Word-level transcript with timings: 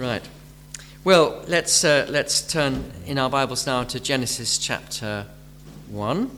Right. 0.00 0.26
Well, 1.04 1.44
let's, 1.46 1.84
uh, 1.84 2.06
let's 2.08 2.40
turn 2.40 2.90
in 3.04 3.18
our 3.18 3.28
Bibles 3.28 3.66
now 3.66 3.84
to 3.84 4.00
Genesis 4.00 4.56
chapter 4.56 5.26
1. 5.90 6.30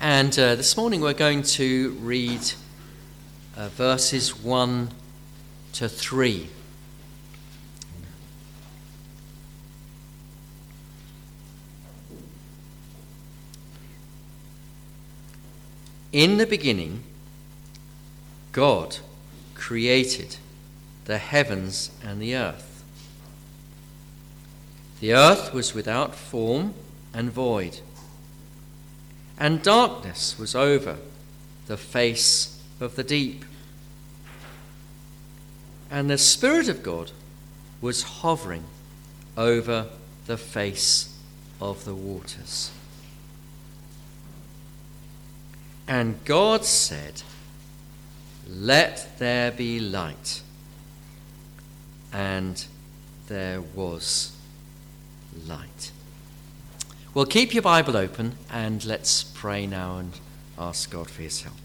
And 0.00 0.38
uh, 0.38 0.54
this 0.54 0.78
morning 0.78 1.02
we're 1.02 1.12
going 1.12 1.42
to 1.42 1.90
read 2.00 2.40
uh, 3.54 3.68
verses 3.68 4.34
1 4.34 4.88
to 5.74 5.90
3. 5.90 6.48
In 16.18 16.36
the 16.36 16.48
beginning, 16.48 17.04
God 18.50 18.96
created 19.54 20.34
the 21.04 21.18
heavens 21.18 21.92
and 22.02 22.20
the 22.20 22.34
earth. 22.34 22.82
The 24.98 25.14
earth 25.14 25.54
was 25.54 25.74
without 25.74 26.16
form 26.16 26.74
and 27.14 27.30
void, 27.30 27.82
and 29.38 29.62
darkness 29.62 30.36
was 30.36 30.56
over 30.56 30.96
the 31.68 31.76
face 31.76 32.60
of 32.80 32.96
the 32.96 33.04
deep. 33.04 33.44
And 35.88 36.10
the 36.10 36.18
Spirit 36.18 36.68
of 36.68 36.82
God 36.82 37.12
was 37.80 38.02
hovering 38.02 38.64
over 39.36 39.86
the 40.26 40.36
face 40.36 41.16
of 41.60 41.84
the 41.84 41.94
waters. 41.94 42.72
And 45.88 46.22
God 46.26 46.66
said, 46.66 47.22
Let 48.46 49.18
there 49.18 49.50
be 49.50 49.80
light. 49.80 50.42
And 52.12 52.62
there 53.26 53.62
was 53.62 54.36
light. 55.46 55.92
Well, 57.14 57.24
keep 57.24 57.54
your 57.54 57.62
Bible 57.62 57.96
open 57.96 58.36
and 58.50 58.84
let's 58.84 59.24
pray 59.24 59.66
now 59.66 59.96
and 59.96 60.12
ask 60.58 60.90
God 60.90 61.08
for 61.10 61.22
his 61.22 61.42
help. 61.42 61.56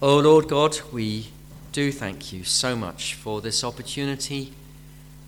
Oh 0.00 0.18
Lord 0.18 0.48
God, 0.48 0.80
we 0.92 1.28
do 1.72 1.92
thank 1.92 2.32
you 2.32 2.42
so 2.42 2.74
much 2.74 3.14
for 3.14 3.40
this 3.40 3.62
opportunity 3.62 4.52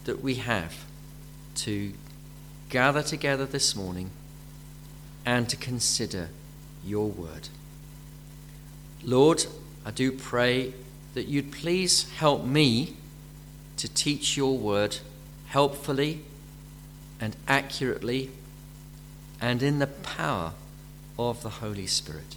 that 0.04 0.22
we 0.22 0.36
have 0.36 0.84
to 1.56 1.92
gather 2.68 3.02
together 3.02 3.46
this 3.46 3.76
morning 3.76 4.10
and 5.26 5.48
to 5.48 5.56
consider 5.56 6.28
your 6.84 7.08
word. 7.08 7.48
Lord, 9.02 9.46
I 9.84 9.90
do 9.90 10.12
pray 10.12 10.74
that 11.14 11.26
you'd 11.26 11.52
please 11.52 12.10
help 12.12 12.44
me 12.44 12.96
to 13.76 13.88
teach 13.88 14.36
your 14.36 14.56
word 14.56 14.98
helpfully 15.46 16.22
and 17.20 17.36
accurately 17.46 18.30
and 19.40 19.62
in 19.62 19.78
the 19.78 19.86
power 19.86 20.52
of 21.18 21.42
the 21.42 21.50
Holy 21.50 21.86
Spirit. 21.86 22.36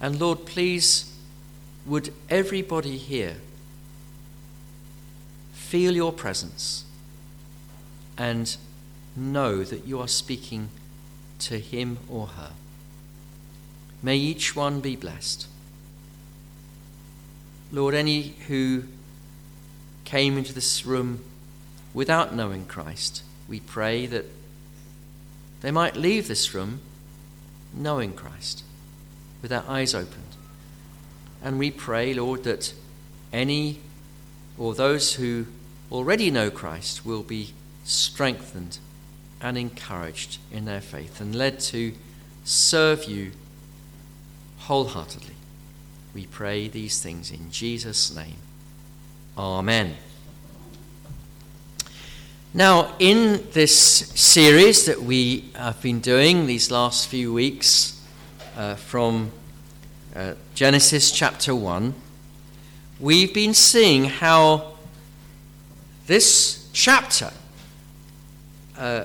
And 0.00 0.20
Lord, 0.20 0.44
please, 0.46 1.14
would 1.84 2.12
everybody 2.28 2.96
here 2.96 3.36
feel 5.52 5.94
your 5.94 6.12
presence 6.12 6.84
and 8.16 8.56
know 9.14 9.64
that 9.64 9.86
you 9.86 10.00
are 10.00 10.08
speaking 10.08 10.68
to 11.38 11.58
him 11.58 11.98
or 12.08 12.28
her. 12.28 12.52
May 14.02 14.16
each 14.16 14.54
one 14.54 14.80
be 14.80 14.96
blessed. 14.96 15.46
Lord, 17.72 17.94
any 17.94 18.34
who 18.46 18.84
came 20.04 20.38
into 20.38 20.52
this 20.52 20.86
room 20.86 21.24
without 21.92 22.34
knowing 22.34 22.64
Christ, 22.66 23.22
we 23.48 23.60
pray 23.60 24.06
that 24.06 24.26
they 25.62 25.70
might 25.70 25.96
leave 25.96 26.28
this 26.28 26.54
room 26.54 26.80
knowing 27.74 28.12
Christ, 28.12 28.62
with 29.42 29.50
their 29.50 29.64
eyes 29.68 29.94
opened. 29.94 30.22
And 31.42 31.58
we 31.58 31.70
pray, 31.70 32.14
Lord, 32.14 32.44
that 32.44 32.72
any 33.32 33.80
or 34.58 34.74
those 34.74 35.14
who 35.14 35.46
already 35.90 36.30
know 36.30 36.50
Christ 36.50 37.04
will 37.04 37.22
be 37.22 37.52
strengthened 37.84 38.78
and 39.40 39.58
encouraged 39.58 40.38
in 40.50 40.64
their 40.64 40.80
faith 40.80 41.20
and 41.20 41.34
led 41.34 41.60
to 41.60 41.92
serve 42.44 43.04
you 43.04 43.32
wholeheartedly. 44.60 45.34
We 46.14 46.26
pray 46.26 46.68
these 46.68 47.02
things 47.02 47.30
in 47.30 47.50
Jesus' 47.50 48.14
name. 48.14 48.36
Amen. 49.36 49.96
Now, 52.54 52.94
in 52.98 53.46
this 53.52 53.78
series 53.78 54.86
that 54.86 55.02
we 55.02 55.50
have 55.54 55.82
been 55.82 56.00
doing 56.00 56.46
these 56.46 56.70
last 56.70 57.08
few 57.08 57.32
weeks 57.34 58.02
uh, 58.56 58.76
from 58.76 59.30
uh, 60.14 60.32
Genesis 60.54 61.10
chapter 61.10 61.54
1, 61.54 61.92
we've 62.98 63.34
been 63.34 63.52
seeing 63.52 64.06
how 64.06 64.72
this 66.06 66.70
chapter 66.72 67.30
uh, 68.78 69.04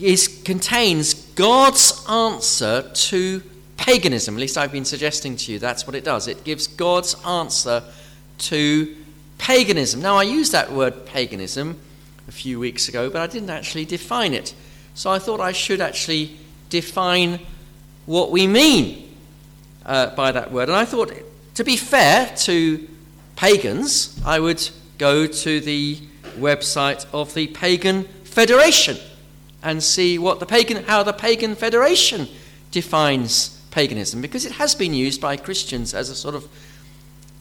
is, 0.00 0.42
contains 0.44 1.14
God's 1.14 2.04
answer 2.08 2.82
to 2.82 3.42
paganism. 3.76 4.34
At 4.36 4.40
least 4.40 4.58
I've 4.58 4.72
been 4.72 4.84
suggesting 4.84 5.36
to 5.36 5.52
you 5.52 5.58
that's 5.58 5.86
what 5.86 5.94
it 5.96 6.04
does. 6.04 6.28
It 6.28 6.44
gives 6.44 6.66
God's 6.66 7.16
answer 7.24 7.82
to 8.38 8.96
paganism. 9.38 10.02
Now, 10.02 10.16
I 10.16 10.24
used 10.24 10.52
that 10.52 10.72
word 10.72 11.06
paganism 11.06 11.78
a 12.26 12.32
few 12.32 12.60
weeks 12.60 12.88
ago, 12.88 13.10
but 13.10 13.22
I 13.22 13.26
didn't 13.26 13.50
actually 13.50 13.84
define 13.84 14.34
it. 14.34 14.54
So 14.94 15.10
I 15.10 15.18
thought 15.18 15.40
I 15.40 15.52
should 15.52 15.80
actually 15.80 16.36
define 16.70 17.40
what 18.06 18.30
we 18.30 18.46
mean 18.46 19.14
uh, 19.86 20.14
by 20.14 20.32
that 20.32 20.52
word. 20.52 20.68
And 20.68 20.76
I 20.76 20.84
thought, 20.84 21.12
to 21.54 21.64
be 21.64 21.76
fair 21.76 22.34
to 22.38 22.88
pagans, 23.36 24.20
I 24.24 24.40
would 24.40 24.68
go 24.98 25.26
to 25.26 25.60
the 25.60 25.98
website 26.36 27.06
of 27.12 27.32
the 27.34 27.46
Pagan 27.48 28.04
Federation 28.24 28.96
and 29.62 29.82
see 29.82 30.18
what 30.18 30.40
the 30.40 30.46
pagan, 30.46 30.84
how 30.84 31.02
the 31.02 31.12
pagan 31.12 31.54
federation 31.54 32.28
defines 32.70 33.60
paganism, 33.70 34.20
because 34.20 34.44
it 34.44 34.52
has 34.52 34.74
been 34.74 34.94
used 34.94 35.20
by 35.20 35.36
Christians 35.36 35.94
as 35.94 36.10
a 36.10 36.14
sort 36.14 36.34
of 36.34 36.48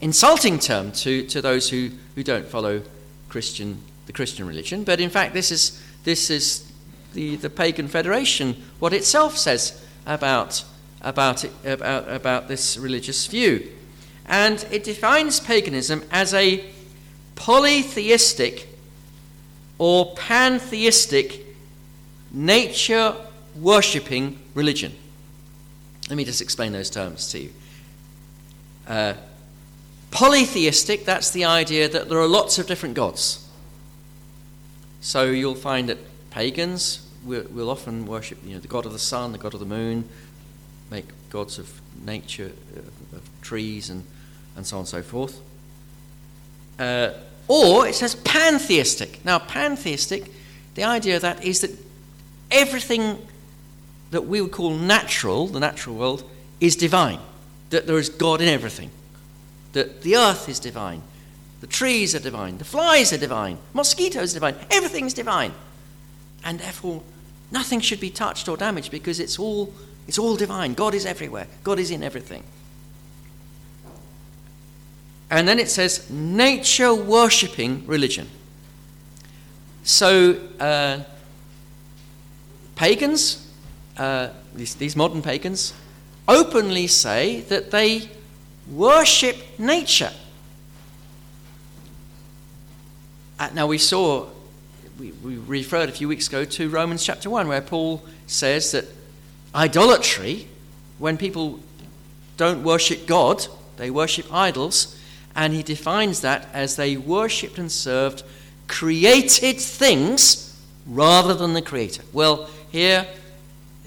insulting 0.01 0.59
term 0.59 0.91
to, 0.91 1.25
to 1.27 1.41
those 1.41 1.69
who, 1.69 1.89
who 2.15 2.23
don't 2.23 2.45
follow 2.45 2.81
Christian, 3.29 3.79
the 4.05 4.13
Christian 4.13 4.47
religion. 4.47 4.83
But 4.83 4.99
in 4.99 5.09
fact, 5.09 5.33
this 5.33 5.51
is, 5.51 5.81
this 6.03 6.29
is 6.29 6.71
the, 7.13 7.35
the 7.35 7.49
pagan 7.49 7.87
federation, 7.87 8.55
what 8.79 8.93
itself 8.93 9.37
says 9.37 9.83
about, 10.05 10.63
about, 11.01 11.43
it, 11.43 11.51
about, 11.65 12.09
about 12.09 12.47
this 12.47 12.77
religious 12.77 13.25
view. 13.27 13.71
And 14.25 14.65
it 14.71 14.83
defines 14.83 15.39
paganism 15.39 16.03
as 16.11 16.33
a 16.33 16.63
polytheistic 17.35 18.67
or 19.77 20.15
pantheistic 20.15 21.46
nature 22.31 23.15
worshipping 23.55 24.39
religion. 24.53 24.93
Let 26.09 26.15
me 26.15 26.23
just 26.23 26.41
explain 26.41 26.71
those 26.71 26.89
terms 26.89 27.31
to 27.31 27.39
you. 27.39 27.53
Uh, 28.87 29.13
polytheistic, 30.11 31.05
that's 31.05 31.31
the 31.31 31.45
idea 31.45 31.89
that 31.89 32.09
there 32.09 32.19
are 32.19 32.27
lots 32.27 32.59
of 32.59 32.67
different 32.67 32.95
gods. 32.95 33.47
So 35.01 35.25
you'll 35.25 35.55
find 35.55 35.89
that 35.89 35.97
pagans 36.31 37.07
will, 37.23 37.43
will 37.49 37.69
often 37.69 38.05
worship 38.05 38.37
you 38.45 38.53
know, 38.53 38.59
the 38.59 38.67
god 38.67 38.85
of 38.85 38.93
the 38.93 38.99
sun, 38.99 39.31
the 39.31 39.37
god 39.37 39.53
of 39.53 39.59
the 39.59 39.65
moon, 39.65 40.07
make 40.89 41.05
gods 41.29 41.59
of 41.59 41.81
nature, 42.05 42.51
uh, 42.75 43.17
of 43.17 43.29
trees, 43.41 43.89
and, 43.89 44.03
and 44.55 44.65
so 44.65 44.77
on 44.77 44.81
and 44.81 44.87
so 44.87 45.01
forth. 45.01 45.41
Uh, 46.79 47.11
or 47.47 47.87
it 47.87 47.95
says 47.95 48.15
pantheistic. 48.15 49.23
Now, 49.25 49.39
pantheistic, 49.39 50.31
the 50.75 50.83
idea 50.83 51.15
of 51.15 51.21
that 51.21 51.43
is 51.43 51.61
that 51.61 51.71
everything 52.51 53.27
that 54.11 54.25
we 54.25 54.41
would 54.41 54.51
call 54.51 54.73
natural, 54.73 55.47
the 55.47 55.59
natural 55.59 55.95
world, 55.95 56.29
is 56.59 56.75
divine. 56.75 57.19
That 57.69 57.87
there 57.87 57.97
is 57.97 58.09
God 58.09 58.41
in 58.41 58.47
everything. 58.47 58.89
That 59.73 60.01
the 60.01 60.15
earth 60.15 60.47
is 60.47 60.59
divine. 60.59 61.01
The 61.61 61.67
trees 61.67 62.15
are 62.15 62.19
divine. 62.19 62.57
The 62.57 62.65
flies 62.65 63.11
are 63.11 63.17
divine. 63.17 63.57
Mosquitoes 63.73 64.31
are 64.31 64.39
divine. 64.39 64.55
Everything's 64.71 65.13
divine. 65.13 65.53
And 66.43 66.59
therefore, 66.59 67.03
nothing 67.51 67.81
should 67.81 67.99
be 67.99 68.09
touched 68.09 68.47
or 68.47 68.57
damaged 68.57 68.91
because 68.91 69.19
it's 69.19 69.39
all, 69.39 69.73
it's 70.07 70.19
all 70.19 70.35
divine. 70.35 70.73
God 70.73 70.93
is 70.93 71.05
everywhere. 71.05 71.47
God 71.63 71.79
is 71.79 71.91
in 71.91 72.03
everything. 72.03 72.43
And 75.29 75.47
then 75.47 75.59
it 75.59 75.69
says 75.69 76.09
nature 76.09 76.93
worshipping 76.93 77.85
religion. 77.85 78.29
So, 79.83 80.39
uh, 80.59 80.99
pagans, 82.77 83.51
uh, 83.97 84.29
these, 84.55 84.75
these 84.75 84.95
modern 84.95 85.21
pagans, 85.21 85.73
openly 86.27 86.87
say 86.87 87.41
that 87.41 87.71
they 87.71 88.09
worship 88.71 89.35
nature. 89.59 90.11
Uh, 93.39 93.49
now, 93.53 93.67
we 93.67 93.77
saw, 93.77 94.27
we, 94.99 95.11
we 95.11 95.37
referred 95.37 95.89
a 95.89 95.91
few 95.91 96.07
weeks 96.07 96.27
ago 96.27 96.45
to 96.45 96.69
Romans 96.69 97.03
chapter 97.03 97.29
1, 97.29 97.47
where 97.47 97.61
Paul 97.61 98.03
says 98.27 98.71
that 98.71 98.85
idolatry, 99.53 100.47
when 100.97 101.17
people 101.17 101.59
don't 102.37 102.63
worship 102.63 103.05
God, 103.05 103.47
they 103.77 103.89
worship 103.89 104.31
idols, 104.31 104.99
and 105.35 105.53
he 105.53 105.63
defines 105.63 106.21
that 106.21 106.47
as 106.53 106.75
they 106.75 106.97
worshipped 106.97 107.57
and 107.57 107.71
served 107.71 108.23
created 108.67 109.59
things 109.59 110.59
rather 110.87 111.33
than 111.33 111.53
the 111.53 111.61
Creator. 111.61 112.03
Well, 112.13 112.49
here 112.71 113.07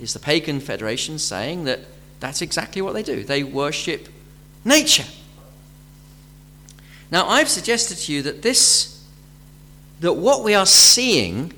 is 0.00 0.12
the 0.12 0.18
pagan 0.18 0.60
federation 0.60 1.18
saying 1.18 1.64
that 1.64 1.80
that's 2.20 2.42
exactly 2.42 2.82
what 2.82 2.94
they 2.94 3.02
do. 3.02 3.24
They 3.24 3.42
worship 3.42 4.08
nature. 4.64 5.06
Now, 7.10 7.26
I've 7.26 7.48
suggested 7.48 7.96
to 7.98 8.12
you 8.12 8.22
that 8.22 8.42
this, 8.42 9.04
that 10.00 10.14
what 10.14 10.44
we 10.44 10.54
are 10.54 10.66
seeing 10.66 11.52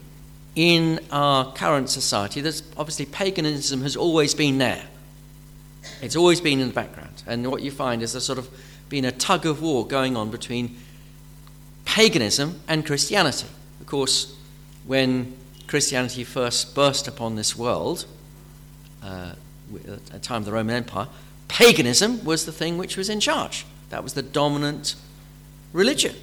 in 0.55 1.01
our 1.11 1.53
current 1.53 1.91
society, 1.91 2.41
that 2.41 2.63
obviously 2.77 3.07
paganism 3.07 3.83
has 3.83 3.97
always 3.97 4.35
been 4.35 4.59
there. 4.59 4.85
It's 6.01 6.17
always 6.17 6.41
been 6.41 6.61
in 6.61 6.69
the 6.69 6.75
background. 6.75 7.23
And 7.27 7.51
what 7.51 7.63
you 7.63 7.71
find 7.71 8.03
is 8.03 8.13
there's 8.13 8.25
sort 8.25 8.39
of 8.39 8.49
been 8.89 9.05
a 9.05 9.13
tug 9.13 9.47
of 9.47 9.63
war 9.63 9.87
going 9.87 10.17
on 10.17 10.31
between 10.31 10.77
paganism 11.85 12.61
and 12.69 12.87
Christianity. 12.87 13.49
Of 13.81 13.87
course, 13.87 14.37
when 14.87 15.37
Christianity 15.73 16.23
first 16.23 16.75
burst 16.75 17.09
upon 17.09 17.37
this 17.37 17.57
world, 17.57 18.05
uh, 19.03 19.33
at 19.89 20.05
the 20.05 20.19
time 20.19 20.43
of 20.43 20.45
the 20.45 20.53
Roman 20.53 20.77
Empire, 20.77 21.09
paganism 21.49 22.23
was 22.27 22.45
the 22.45 22.53
thing 22.53 22.77
which 22.77 22.99
was 22.99 23.09
in 23.09 23.21
charge. 23.21 23.65
That 23.89 24.03
was 24.03 24.13
the 24.13 24.21
dominant 24.21 24.97
religion. 25.73 26.15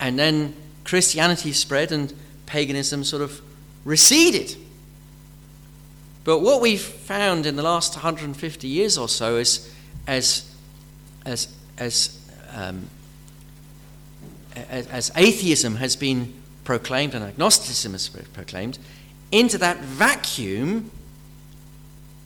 And 0.00 0.18
then 0.18 0.54
Christianity 0.82 1.52
spread 1.52 1.92
and 1.92 2.10
paganism 2.46 3.04
sort 3.04 3.20
of 3.20 3.42
receded. 3.84 4.56
But 6.24 6.38
what 6.38 6.62
we've 6.62 6.80
found 6.80 7.44
in 7.44 7.56
the 7.56 7.62
last 7.62 7.96
150 7.96 8.66
years 8.66 8.96
or 8.96 9.10
so 9.10 9.36
is 9.36 9.70
as, 10.06 10.50
as, 11.26 11.54
as, 11.76 12.18
um, 12.54 12.88
as, 14.56 14.86
as 14.86 15.12
atheism 15.16 15.76
has 15.76 15.96
been 15.96 16.41
proclaimed 16.64 17.14
and 17.14 17.24
agnosticism 17.24 17.92
been 18.14 18.26
proclaimed, 18.32 18.78
into 19.30 19.58
that 19.58 19.78
vacuum, 19.78 20.90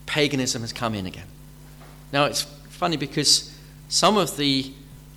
paganism 0.05 0.61
has 0.61 0.73
come 0.73 0.93
in 0.93 1.05
again. 1.05 1.27
Now, 2.11 2.25
it's 2.25 2.41
funny 2.69 2.97
because 2.97 3.53
some 3.89 4.17
of 4.17 4.37
the 4.37 4.71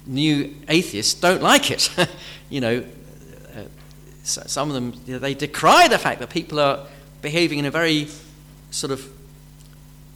new 0.06 0.54
atheists 0.68 1.14
don't 1.14 1.42
like 1.42 1.70
it. 1.70 1.90
you 2.50 2.60
know, 2.60 2.84
uh, 3.54 3.62
some 4.22 4.68
of 4.68 4.74
them, 4.74 5.00
you 5.06 5.14
know, 5.14 5.18
they 5.18 5.34
decry 5.34 5.88
the 5.88 5.98
fact 5.98 6.20
that 6.20 6.30
people 6.30 6.58
are 6.58 6.86
behaving 7.22 7.58
in 7.58 7.64
a 7.64 7.70
very 7.70 8.08
sort 8.70 8.92
of 8.92 9.08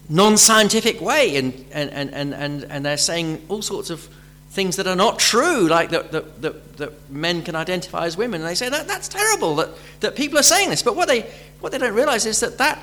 non 0.08 0.36
scientific 0.36 1.00
way, 1.00 1.36
and, 1.36 1.64
and, 1.72 1.90
and, 1.90 2.34
and, 2.34 2.64
and 2.64 2.84
they're 2.84 2.96
saying 2.96 3.42
all 3.48 3.62
sorts 3.62 3.90
of 3.90 4.08
things 4.54 4.76
that 4.76 4.86
are 4.86 4.94
not 4.94 5.18
true, 5.18 5.66
like 5.66 5.90
that, 5.90 6.12
that, 6.12 6.40
that, 6.40 6.76
that 6.76 7.10
men 7.10 7.42
can 7.42 7.56
identify 7.56 8.06
as 8.06 8.16
women. 8.16 8.40
And 8.40 8.48
they 8.48 8.54
say 8.54 8.68
that 8.68 8.86
that's 8.86 9.08
terrible 9.08 9.56
that, 9.56 9.70
that 9.98 10.14
people 10.14 10.38
are 10.38 10.44
saying 10.44 10.70
this. 10.70 10.80
But 10.80 10.94
what 10.94 11.08
they, 11.08 11.22
what 11.58 11.72
they 11.72 11.78
don't 11.78 11.92
realize 11.92 12.24
is 12.24 12.38
that, 12.38 12.56
that 12.58 12.80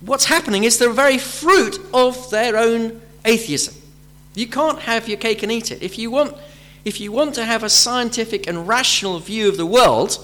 what's 0.00 0.24
happening 0.24 0.64
is 0.64 0.78
the 0.78 0.90
very 0.90 1.16
fruit 1.16 1.78
of 1.94 2.28
their 2.30 2.56
own 2.56 3.00
atheism. 3.24 3.74
You 4.34 4.48
can't 4.48 4.80
have 4.80 5.06
your 5.08 5.16
cake 5.16 5.44
and 5.44 5.52
eat 5.52 5.70
it. 5.70 5.80
If 5.80 5.96
you 5.96 6.10
want, 6.10 6.36
if 6.84 7.00
you 7.00 7.12
want 7.12 7.36
to 7.36 7.44
have 7.44 7.62
a 7.62 7.70
scientific 7.70 8.48
and 8.48 8.66
rational 8.66 9.20
view 9.20 9.48
of 9.48 9.56
the 9.56 9.66
world, 9.66 10.18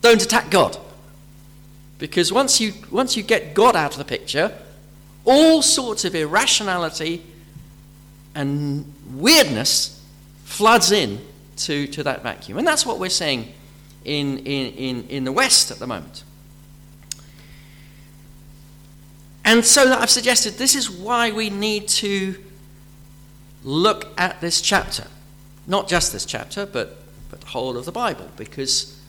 don't 0.00 0.22
attack 0.22 0.50
God. 0.50 0.78
Because 1.98 2.32
once 2.32 2.58
you, 2.58 2.72
once 2.90 3.18
you 3.18 3.22
get 3.22 3.52
God 3.52 3.76
out 3.76 3.92
of 3.92 3.98
the 3.98 4.04
picture, 4.06 4.56
all 5.26 5.60
sorts 5.60 6.06
of 6.06 6.14
irrationality 6.14 7.22
and 8.34 8.90
weirdness 9.14 10.02
floods 10.44 10.92
in 10.92 11.20
to, 11.56 11.86
to 11.88 12.02
that 12.02 12.22
vacuum. 12.22 12.58
And 12.58 12.66
that's 12.66 12.84
what 12.84 12.98
we're 12.98 13.08
seeing 13.08 13.52
in, 14.04 14.38
in, 14.38 14.74
in, 14.74 15.08
in 15.08 15.24
the 15.24 15.32
West 15.32 15.70
at 15.70 15.78
the 15.78 15.86
moment. 15.86 16.24
And 19.44 19.64
so 19.64 19.92
I've 19.92 20.10
suggested 20.10 20.54
this 20.54 20.74
is 20.74 20.90
why 20.90 21.30
we 21.30 21.50
need 21.50 21.88
to 21.88 22.36
look 23.64 24.08
at 24.18 24.40
this 24.40 24.60
chapter. 24.60 25.06
Not 25.66 25.88
just 25.88 26.12
this 26.12 26.24
chapter, 26.24 26.66
but, 26.66 26.98
but 27.30 27.40
the 27.40 27.46
whole 27.48 27.76
of 27.76 27.84
the 27.84 27.92
Bible, 27.92 28.28
because, 28.36 29.00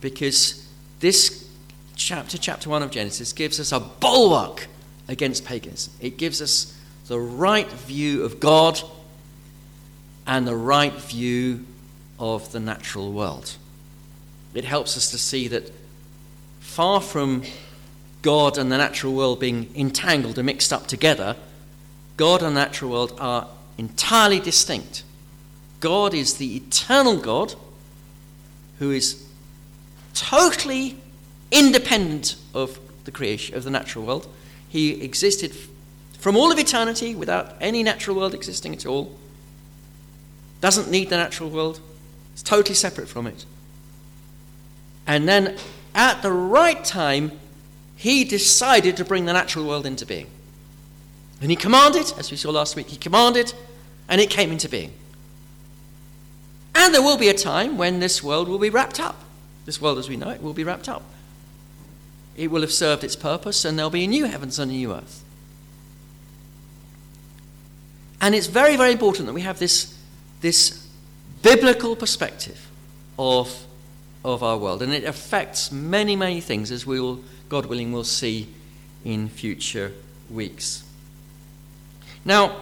because 0.00 0.68
this 1.00 1.48
chapter, 1.96 2.38
chapter 2.38 2.70
1 2.70 2.82
of 2.82 2.90
Genesis, 2.90 3.32
gives 3.32 3.60
us 3.60 3.72
a 3.72 3.80
bulwark 3.80 4.68
against 5.08 5.44
paganism. 5.44 5.92
It 6.00 6.16
gives 6.16 6.40
us 6.40 6.78
the 7.06 7.20
right 7.20 7.70
view 7.70 8.24
of 8.24 8.40
God 8.40 8.80
and 10.26 10.46
the 10.46 10.56
right 10.56 10.94
view 10.94 11.64
of 12.18 12.52
the 12.52 12.60
natural 12.60 13.12
world. 13.12 13.56
It 14.54 14.64
helps 14.64 14.96
us 14.96 15.10
to 15.10 15.18
see 15.18 15.48
that 15.48 15.72
far 16.60 17.00
from 17.00 17.42
God 18.22 18.56
and 18.56 18.72
the 18.72 18.78
natural 18.78 19.14
world 19.14 19.40
being 19.40 19.68
entangled 19.74 20.38
and 20.38 20.46
mixed 20.46 20.72
up 20.72 20.86
together, 20.86 21.36
God 22.16 22.42
and 22.42 22.56
the 22.56 22.60
natural 22.60 22.90
world 22.90 23.16
are 23.20 23.48
entirely 23.76 24.40
distinct. 24.40 25.02
God 25.80 26.14
is 26.14 26.34
the 26.34 26.56
eternal 26.56 27.18
God 27.18 27.54
who 28.78 28.90
is 28.90 29.26
totally 30.14 30.96
independent 31.50 32.36
of 32.54 32.78
the 33.04 33.10
creation 33.10 33.56
of 33.56 33.64
the 33.64 33.70
natural 33.70 34.06
world. 34.06 34.26
He 34.68 35.02
existed 35.02 35.54
from 36.18 36.36
all 36.36 36.50
of 36.50 36.58
eternity 36.58 37.14
without 37.14 37.54
any 37.60 37.82
natural 37.82 38.16
world 38.16 38.34
existing 38.34 38.74
at 38.74 38.86
all. 38.86 39.14
Doesn't 40.64 40.90
need 40.90 41.10
the 41.10 41.18
natural 41.18 41.50
world. 41.50 41.78
It's 42.32 42.42
totally 42.42 42.74
separate 42.74 43.06
from 43.06 43.26
it. 43.26 43.44
And 45.06 45.28
then 45.28 45.58
at 45.94 46.22
the 46.22 46.32
right 46.32 46.82
time, 46.82 47.32
he 47.96 48.24
decided 48.24 48.96
to 48.96 49.04
bring 49.04 49.26
the 49.26 49.34
natural 49.34 49.66
world 49.66 49.84
into 49.84 50.06
being. 50.06 50.26
And 51.42 51.50
he 51.50 51.56
commanded, 51.56 52.14
as 52.16 52.30
we 52.30 52.38
saw 52.38 52.48
last 52.48 52.76
week, 52.76 52.86
he 52.86 52.96
commanded, 52.96 53.52
and 54.08 54.22
it 54.22 54.30
came 54.30 54.50
into 54.50 54.66
being. 54.70 54.94
And 56.74 56.94
there 56.94 57.02
will 57.02 57.18
be 57.18 57.28
a 57.28 57.34
time 57.34 57.76
when 57.76 58.00
this 58.00 58.22
world 58.22 58.48
will 58.48 58.58
be 58.58 58.70
wrapped 58.70 58.98
up. 58.98 59.22
This 59.66 59.82
world 59.82 59.98
as 59.98 60.08
we 60.08 60.16
know 60.16 60.30
it 60.30 60.42
will 60.42 60.54
be 60.54 60.64
wrapped 60.64 60.88
up. 60.88 61.02
It 62.38 62.50
will 62.50 62.62
have 62.62 62.72
served 62.72 63.04
its 63.04 63.16
purpose, 63.16 63.66
and 63.66 63.78
there'll 63.78 63.90
be 63.90 64.04
a 64.04 64.08
new 64.08 64.24
heavens 64.24 64.58
and 64.58 64.70
a 64.70 64.74
new 64.74 64.94
earth. 64.94 65.22
And 68.18 68.34
it's 68.34 68.46
very, 68.46 68.78
very 68.78 68.92
important 68.92 69.26
that 69.26 69.34
we 69.34 69.42
have 69.42 69.58
this, 69.58 69.93
this 70.40 70.86
biblical 71.42 71.96
perspective 71.96 72.68
of, 73.18 73.66
of 74.24 74.42
our 74.42 74.58
world. 74.58 74.82
And 74.82 74.92
it 74.92 75.04
affects 75.04 75.70
many, 75.70 76.16
many 76.16 76.40
things, 76.40 76.70
as 76.70 76.86
we 76.86 77.00
will, 77.00 77.20
God 77.48 77.66
willing, 77.66 77.92
will 77.92 78.04
see 78.04 78.48
in 79.04 79.28
future 79.28 79.92
weeks. 80.30 80.82
Now, 82.24 82.56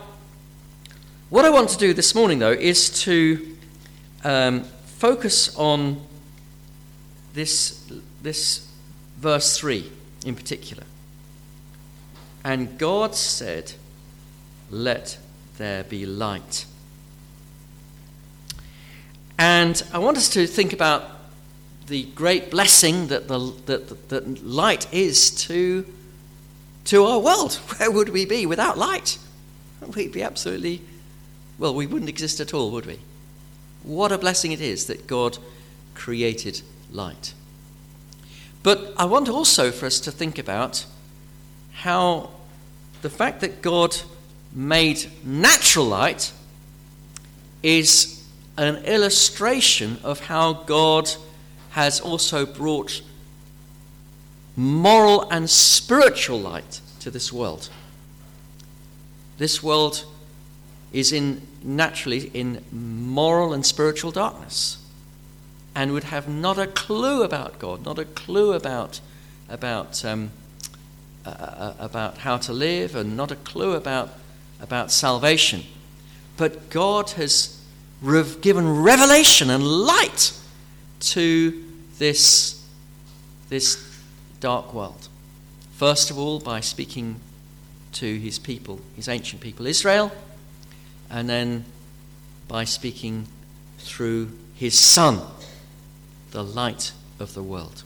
what 1.30 1.44
I 1.44 1.50
want 1.50 1.70
to 1.70 1.78
do 1.78 1.94
this 1.94 2.14
morning, 2.14 2.40
though, 2.40 2.52
is 2.52 2.90
to 3.02 3.56
um, 4.24 4.64
focus 4.84 5.56
on 5.56 6.00
this, 7.32 7.90
this 8.22 8.68
verse 9.18 9.56
3 9.58 9.90
in 10.26 10.34
particular. 10.34 10.84
And 12.44 12.76
God 12.78 13.14
said, 13.14 13.72
Let 14.70 15.18
there 15.58 15.84
be 15.84 16.04
light. 16.06 16.66
And 19.42 19.82
I 19.92 19.98
want 19.98 20.16
us 20.18 20.28
to 20.34 20.46
think 20.46 20.72
about 20.72 21.02
the 21.88 22.04
great 22.14 22.48
blessing 22.48 23.08
that, 23.08 23.26
the, 23.26 23.52
that, 23.66 24.08
that 24.08 24.44
light 24.46 24.86
is 24.94 25.32
to, 25.48 25.84
to 26.84 27.04
our 27.06 27.18
world. 27.18 27.54
Where 27.76 27.90
would 27.90 28.10
we 28.10 28.24
be 28.24 28.46
without 28.46 28.78
light? 28.78 29.18
We'd 29.96 30.12
be 30.12 30.22
absolutely 30.22 30.82
well, 31.58 31.74
we 31.74 31.88
wouldn't 31.88 32.08
exist 32.08 32.38
at 32.38 32.54
all, 32.54 32.70
would 32.70 32.86
we? 32.86 33.00
What 33.82 34.12
a 34.12 34.18
blessing 34.18 34.52
it 34.52 34.60
is 34.60 34.86
that 34.86 35.08
God 35.08 35.38
created 35.94 36.62
light. 36.92 37.34
But 38.62 38.94
I 38.96 39.06
want 39.06 39.28
also 39.28 39.72
for 39.72 39.86
us 39.86 39.98
to 40.00 40.12
think 40.12 40.38
about 40.38 40.86
how 41.72 42.30
the 43.02 43.10
fact 43.10 43.40
that 43.40 43.60
God 43.60 43.96
made 44.52 45.10
natural 45.24 45.86
light 45.86 46.32
is 47.64 48.21
an 48.68 48.84
illustration 48.84 49.98
of 50.02 50.20
how 50.20 50.52
God 50.52 51.10
has 51.70 52.00
also 52.00 52.44
brought 52.44 53.02
moral 54.56 55.28
and 55.30 55.48
spiritual 55.48 56.38
light 56.38 56.80
to 57.00 57.10
this 57.10 57.32
world. 57.32 57.70
This 59.38 59.62
world 59.62 60.04
is 60.92 61.12
in 61.12 61.46
naturally 61.62 62.30
in 62.34 62.62
moral 62.70 63.52
and 63.52 63.64
spiritual 63.64 64.10
darkness 64.10 64.78
and 65.74 65.92
would 65.92 66.04
have 66.04 66.28
not 66.28 66.58
a 66.58 66.66
clue 66.66 67.22
about 67.22 67.58
God, 67.58 67.84
not 67.84 67.98
a 67.98 68.04
clue 68.04 68.52
about 68.52 69.00
about 69.48 70.04
um, 70.04 70.30
uh, 71.24 71.30
uh 71.30 71.74
about 71.78 72.18
how 72.18 72.36
to 72.36 72.52
live, 72.52 72.94
and 72.94 73.16
not 73.16 73.30
a 73.30 73.36
clue 73.36 73.72
about 73.72 74.10
about 74.60 74.90
salvation. 74.90 75.64
But 76.36 76.70
God 76.70 77.10
has 77.12 77.61
rev- 78.02 78.40
given 78.40 78.82
revelation 78.82 79.50
and 79.50 79.64
light 79.64 80.38
to 81.00 81.64
this 81.98 82.58
this 83.48 84.00
dark 84.40 84.72
world. 84.72 85.08
First 85.74 86.10
of 86.10 86.18
all, 86.18 86.40
by 86.40 86.60
speaking 86.60 87.20
to 87.92 88.18
his 88.18 88.38
people, 88.38 88.80
his 88.96 89.08
ancient 89.08 89.42
people, 89.42 89.66
Israel, 89.66 90.10
and 91.10 91.28
then 91.28 91.64
by 92.48 92.64
speaking 92.64 93.26
through 93.78 94.30
his 94.54 94.78
Son, 94.78 95.20
the 96.30 96.42
light 96.42 96.92
of 97.20 97.34
the 97.34 97.42
world. 97.42 97.82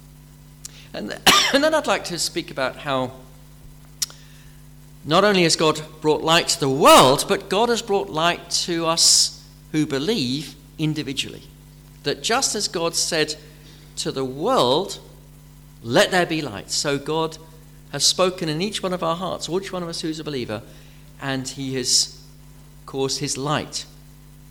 And, 0.94 1.12
and 1.52 1.64
then 1.64 1.74
I'd 1.74 1.86
like 1.86 2.04
to 2.06 2.18
speak 2.18 2.50
about 2.50 2.76
how 2.76 3.12
not 5.04 5.24
only 5.24 5.42
has 5.42 5.56
God 5.56 5.80
brought 6.00 6.22
light 6.22 6.48
to 6.48 6.60
the 6.60 6.70
world, 6.70 7.24
but 7.28 7.48
God 7.48 7.68
has 7.68 7.82
brought 7.82 8.08
light 8.08 8.50
to 8.50 8.86
us 8.86 9.35
who 9.76 9.84
believe 9.84 10.54
individually. 10.78 11.42
That 12.04 12.22
just 12.22 12.54
as 12.54 12.66
God 12.66 12.94
said 12.94 13.36
to 13.96 14.10
the 14.10 14.24
world, 14.24 14.98
let 15.82 16.10
there 16.10 16.24
be 16.24 16.40
light, 16.40 16.70
so 16.70 16.96
God 16.96 17.36
has 17.92 18.02
spoken 18.02 18.48
in 18.48 18.62
each 18.62 18.82
one 18.82 18.94
of 18.94 19.02
our 19.02 19.16
hearts, 19.16 19.50
each 19.50 19.74
one 19.74 19.82
of 19.82 19.90
us 19.90 20.00
who's 20.00 20.18
a 20.18 20.24
believer, 20.24 20.62
and 21.20 21.46
He 21.46 21.74
has 21.74 22.18
caused 22.86 23.20
His 23.20 23.36
light 23.36 23.84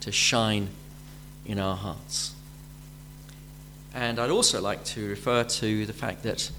to 0.01 0.12
shine 0.12 0.70
in 1.44 1.58
our 1.58 1.75
hearts. 1.75 2.36
And 3.96 4.20
I'd 4.20 4.29
also 4.29 4.62
like 4.62 4.86
to 4.86 5.10
refer 5.10 5.44
to 5.44 5.88
the 5.88 5.94
fact 5.94 6.22
that 6.22 6.51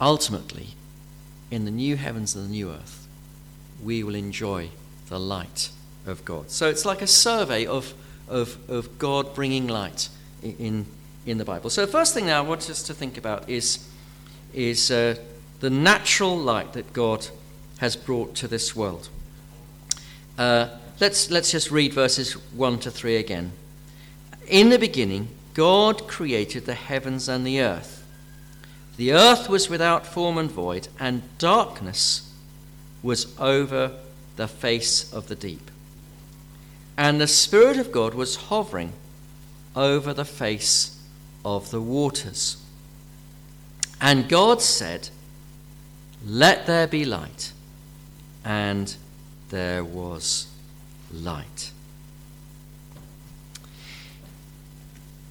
ultimately, 0.00 0.68
in 1.50 1.64
the 1.64 1.72
new 1.72 1.96
heavens 1.96 2.36
and 2.36 2.44
the 2.44 2.50
new 2.50 2.70
earth, 2.70 3.08
we 3.82 4.04
will 4.04 4.14
enjoy 4.14 4.70
the 5.08 5.18
light 5.18 5.70
of 6.06 6.24
God. 6.24 6.50
So 6.50 6.68
it's 6.68 6.84
like 6.84 7.02
a 7.02 7.06
survey 7.06 7.66
of, 7.66 7.94
of, 8.28 8.58
of 8.68 8.98
God 8.98 9.34
bringing 9.34 9.68
light 9.68 10.08
in, 10.42 10.86
in 11.26 11.38
the 11.38 11.44
Bible. 11.44 11.70
So, 11.70 11.84
the 11.84 11.92
first 11.92 12.14
thing 12.14 12.26
now 12.26 12.38
I 12.38 12.46
want 12.46 12.68
us 12.70 12.82
to 12.84 12.94
think 12.94 13.18
about 13.18 13.48
is 13.48 13.86
is 14.52 14.90
uh, 14.90 15.16
the 15.60 15.70
natural 15.70 16.36
light 16.36 16.72
that 16.72 16.92
God 16.92 17.28
has 17.78 17.96
brought 17.96 18.34
to 18.36 18.48
this 18.48 18.74
world. 18.74 19.08
Uh, 20.36 20.68
let's, 21.00 21.30
let's 21.30 21.50
just 21.50 21.70
read 21.70 21.92
verses 21.92 22.32
1 22.32 22.78
to 22.80 22.90
3 22.90 23.16
again. 23.16 23.52
In 24.48 24.70
the 24.70 24.78
beginning, 24.78 25.28
God 25.54 26.08
created 26.08 26.66
the 26.66 26.74
heavens 26.74 27.28
and 27.28 27.46
the 27.46 27.60
earth. 27.60 28.04
The 28.96 29.12
earth 29.12 29.48
was 29.48 29.70
without 29.70 30.06
form 30.06 30.36
and 30.36 30.50
void, 30.50 30.88
and 30.98 31.22
darkness 31.38 32.32
was 33.02 33.38
over 33.38 33.92
the 34.36 34.48
face 34.48 35.12
of 35.12 35.28
the 35.28 35.34
deep. 35.34 35.69
And 37.00 37.18
the 37.18 37.26
Spirit 37.26 37.78
of 37.78 37.92
God 37.92 38.12
was 38.12 38.36
hovering 38.36 38.92
over 39.74 40.12
the 40.12 40.26
face 40.26 41.02
of 41.42 41.70
the 41.70 41.80
waters. 41.80 42.62
And 44.02 44.28
God 44.28 44.60
said, 44.60 45.08
Let 46.22 46.66
there 46.66 46.86
be 46.86 47.06
light. 47.06 47.52
And 48.44 48.94
there 49.48 49.82
was 49.82 50.48
light. 51.10 51.70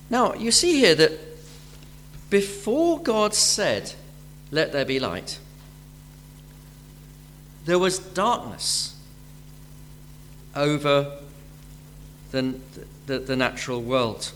Now, 0.10 0.34
you 0.34 0.50
see 0.50 0.80
here 0.80 0.96
that 0.96 1.20
before 2.32 3.00
God 3.00 3.36
said, 3.36 3.94
Let 4.50 4.72
there 4.72 4.86
be 4.86 5.00
light, 5.00 5.38
there 7.66 7.78
was 7.78 8.00
darkness 8.00 8.96
over 10.56 11.20
the, 12.32 12.56
the, 13.06 13.20
the 13.20 13.36
natural 13.36 13.82
world. 13.82 14.32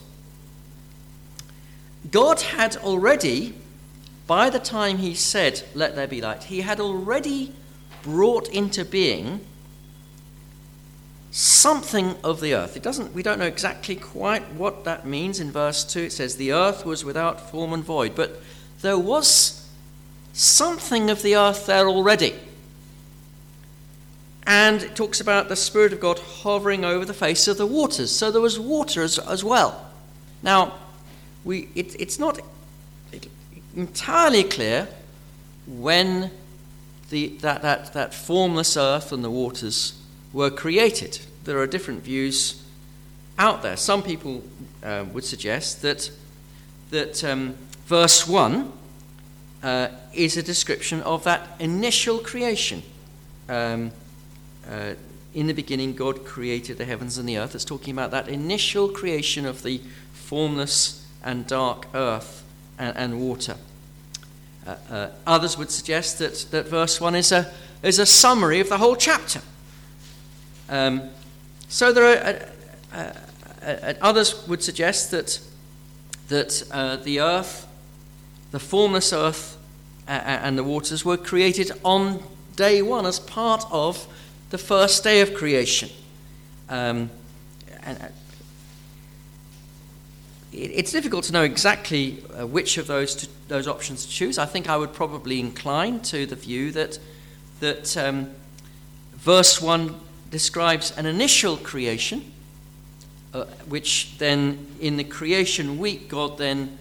God 2.10 2.40
had 2.40 2.76
already 2.76 3.54
by 4.26 4.48
the 4.48 4.58
time 4.58 4.98
he 4.98 5.14
said, 5.14 5.62
Let 5.74 5.94
there 5.94 6.06
be 6.06 6.20
light, 6.20 6.44
he 6.44 6.62
had 6.62 6.80
already 6.80 7.52
brought 8.02 8.48
into 8.48 8.84
being 8.84 9.40
something 11.30 12.14
of 12.22 12.40
the 12.40 12.54
earth. 12.54 12.76
It 12.76 12.82
doesn't, 12.82 13.12
we 13.12 13.22
don't 13.22 13.38
know 13.38 13.46
exactly 13.46 13.96
quite 13.96 14.52
what 14.52 14.84
that 14.84 15.06
means. 15.06 15.40
In 15.40 15.50
verse 15.50 15.84
2, 15.84 16.00
it 16.00 16.12
says, 16.12 16.36
The 16.36 16.52
earth 16.52 16.86
was 16.86 17.04
without 17.04 17.50
form 17.50 17.72
and 17.72 17.84
void. 17.84 18.14
But 18.14 18.40
there 18.80 18.98
was 18.98 19.68
something 20.32 21.10
of 21.10 21.22
the 21.22 21.36
earth 21.36 21.66
there 21.66 21.88
already. 21.88 22.34
And 24.46 24.82
it 24.82 24.94
talks 24.94 25.20
about 25.20 25.48
the 25.48 25.56
Spirit 25.56 25.92
of 25.92 26.00
God 26.00 26.18
hovering 26.18 26.84
over 26.84 27.04
the 27.04 27.14
face 27.14 27.48
of 27.48 27.56
the 27.56 27.66
waters. 27.66 28.10
So 28.10 28.30
there 28.30 28.42
was 28.42 28.58
water 28.58 29.02
as, 29.02 29.18
as 29.18 29.42
well. 29.42 29.90
Now, 30.42 30.74
we, 31.44 31.68
it, 31.74 31.98
it's 31.98 32.18
not 32.18 32.40
entirely 33.74 34.44
clear 34.44 34.88
when 35.66 36.30
the, 37.10 37.28
that, 37.40 37.62
that, 37.62 37.92
that 37.94 38.14
formless 38.14 38.76
earth 38.76 39.12
and 39.12 39.24
the 39.24 39.30
waters 39.30 39.98
were 40.32 40.50
created. 40.50 41.20
There 41.44 41.58
are 41.58 41.66
different 41.66 42.02
views 42.02 42.62
out 43.38 43.62
there. 43.62 43.76
Some 43.76 44.02
people 44.02 44.42
uh, 44.82 45.04
would 45.12 45.24
suggest 45.24 45.82
that, 45.82 46.10
that 46.90 47.24
um, 47.24 47.56
verse 47.86 48.26
1 48.26 48.72
uh, 49.62 49.88
is 50.12 50.36
a 50.36 50.42
description 50.42 51.00
of 51.02 51.24
that 51.24 51.48
initial 51.58 52.18
creation. 52.18 52.82
Um, 53.48 53.90
uh, 54.70 54.94
in 55.34 55.46
the 55.46 55.52
beginning, 55.52 55.94
God 55.94 56.24
created 56.24 56.78
the 56.78 56.84
heavens 56.84 57.18
and 57.18 57.28
the 57.28 57.38
earth. 57.38 57.54
It's 57.54 57.64
talking 57.64 57.92
about 57.92 58.12
that 58.12 58.28
initial 58.28 58.88
creation 58.88 59.46
of 59.46 59.62
the 59.62 59.80
formless 60.12 61.06
and 61.24 61.46
dark 61.46 61.86
earth 61.94 62.44
and, 62.78 62.96
and 62.96 63.20
water. 63.20 63.56
Uh, 64.66 64.76
uh, 64.90 65.08
others 65.26 65.58
would 65.58 65.70
suggest 65.70 66.18
that, 66.18 66.46
that 66.50 66.68
verse 66.68 67.00
1 67.00 67.14
is 67.14 67.32
a, 67.32 67.52
is 67.82 67.98
a 67.98 68.06
summary 68.06 68.60
of 68.60 68.68
the 68.68 68.78
whole 68.78 68.96
chapter. 68.96 69.40
Um, 70.68 71.10
so 71.68 71.92
there 71.92 72.04
are, 72.04 72.48
uh, 72.94 72.96
uh, 72.96 73.66
uh 73.66 73.94
others 74.00 74.46
would 74.48 74.62
suggest 74.62 75.10
that, 75.10 75.40
that 76.28 77.02
the 77.04 77.20
earth, 77.20 77.66
the 78.52 78.60
formless 78.60 79.12
earth, 79.12 79.58
and 80.06 80.56
the 80.56 80.64
waters 80.64 81.04
were 81.04 81.16
created 81.16 81.72
on 81.84 82.22
day 82.56 82.82
one 82.82 83.04
as 83.04 83.18
part 83.18 83.64
of 83.70 84.06
the 84.50 84.58
first 84.58 85.04
day 85.04 85.20
of 85.20 85.34
creation. 85.34 85.90
Um, 86.68 87.10
and, 87.82 87.98
it's 90.56 90.92
difficult 90.92 91.24
to 91.24 91.32
know 91.32 91.42
exactly 91.42 92.22
uh, 92.38 92.46
which 92.46 92.78
of 92.78 92.86
those 92.86 93.14
to, 93.16 93.28
those 93.48 93.66
options 93.66 94.06
to 94.06 94.10
choose. 94.10 94.38
I 94.38 94.46
think 94.46 94.68
I 94.68 94.76
would 94.76 94.92
probably 94.92 95.40
incline 95.40 96.00
to 96.02 96.26
the 96.26 96.36
view 96.36 96.70
that 96.72 96.98
that 97.60 97.96
um, 97.96 98.30
verse 99.14 99.60
one 99.60 99.94
describes 100.30 100.96
an 100.96 101.06
initial 101.06 101.56
creation, 101.56 102.32
uh, 103.32 103.44
which 103.68 104.16
then 104.18 104.66
in 104.80 104.96
the 104.96 105.04
creation 105.04 105.78
week 105.78 106.08
God 106.08 106.38
then 106.38 106.78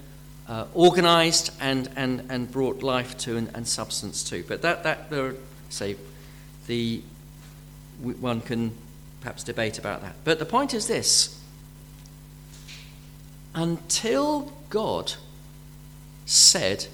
uh, 0.47 0.65
organized 0.73 1.51
and, 1.59 1.89
and, 1.95 2.25
and 2.29 2.51
brought 2.51 2.83
life 2.83 3.17
to 3.19 3.37
and, 3.37 3.49
and 3.55 3.67
substance 3.67 4.23
to. 4.29 4.43
But 4.43 4.61
that 4.61 4.83
that 4.83 5.09
say 5.69 5.95
the 6.67 7.01
one 8.01 8.41
can 8.41 8.75
perhaps 9.21 9.43
debate 9.43 9.77
about 9.79 10.01
that. 10.01 10.15
But 10.23 10.39
the 10.39 10.45
point 10.45 10.73
is 10.73 10.87
this 10.87 11.39
until 13.55 14.51
God 14.69 15.13
said, 16.25 16.87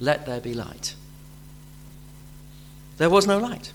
Let 0.00 0.26
there 0.26 0.40
be 0.40 0.54
light. 0.54 0.94
There 2.96 3.10
was 3.10 3.26
no 3.26 3.38
light. 3.38 3.72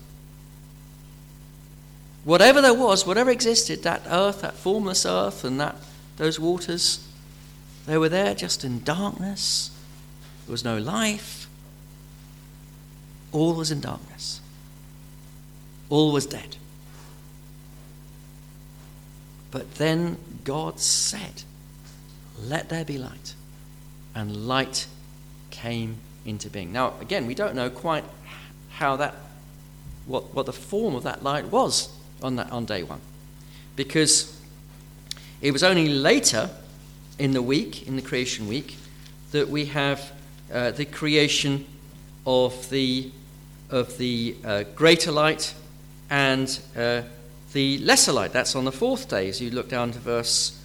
Whatever 2.24 2.60
there 2.60 2.74
was, 2.74 3.06
whatever 3.06 3.30
existed, 3.30 3.82
that 3.82 4.02
earth, 4.08 4.40
that 4.42 4.54
formless 4.54 5.04
earth, 5.04 5.44
and 5.44 5.60
that, 5.60 5.76
those 6.16 6.40
waters, 6.40 7.06
they 7.86 7.98
were 7.98 8.08
there 8.08 8.34
just 8.34 8.64
in 8.64 8.82
darkness. 8.82 9.70
There 10.46 10.52
was 10.52 10.64
no 10.64 10.78
life. 10.78 11.48
All 13.32 13.54
was 13.54 13.70
in 13.70 13.80
darkness. 13.80 14.40
All 15.94 16.10
was 16.10 16.26
dead. 16.26 16.56
But 19.52 19.76
then 19.76 20.18
God 20.42 20.80
said, 20.80 21.44
Let 22.36 22.68
there 22.68 22.84
be 22.84 22.98
light. 22.98 23.34
And 24.12 24.48
light 24.48 24.88
came 25.52 25.98
into 26.26 26.50
being. 26.50 26.72
Now, 26.72 26.94
again, 27.00 27.28
we 27.28 27.34
don't 27.36 27.54
know 27.54 27.70
quite 27.70 28.02
how 28.70 28.96
that, 28.96 29.14
what, 30.04 30.34
what 30.34 30.46
the 30.46 30.52
form 30.52 30.96
of 30.96 31.04
that 31.04 31.22
light 31.22 31.46
was 31.46 31.96
on, 32.24 32.34
that, 32.36 32.50
on 32.50 32.64
day 32.64 32.82
one. 32.82 33.00
Because 33.76 34.36
it 35.40 35.52
was 35.52 35.62
only 35.62 35.88
later 35.88 36.50
in 37.20 37.34
the 37.34 37.42
week, 37.42 37.86
in 37.86 37.94
the 37.94 38.02
creation 38.02 38.48
week, 38.48 38.78
that 39.30 39.48
we 39.48 39.66
have 39.66 40.10
uh, 40.52 40.72
the 40.72 40.86
creation 40.86 41.64
of 42.26 42.68
the, 42.70 43.12
of 43.70 43.96
the 43.98 44.34
uh, 44.44 44.64
greater 44.74 45.12
light 45.12 45.54
and 46.14 46.60
uh, 46.76 47.02
the 47.54 47.76
lesser 47.78 48.12
light. 48.12 48.32
That's 48.32 48.54
on 48.54 48.64
the 48.64 48.70
fourth 48.70 49.08
day, 49.08 49.28
as 49.28 49.40
you 49.40 49.50
look 49.50 49.68
down 49.68 49.90
to 49.90 49.98
verse, 49.98 50.56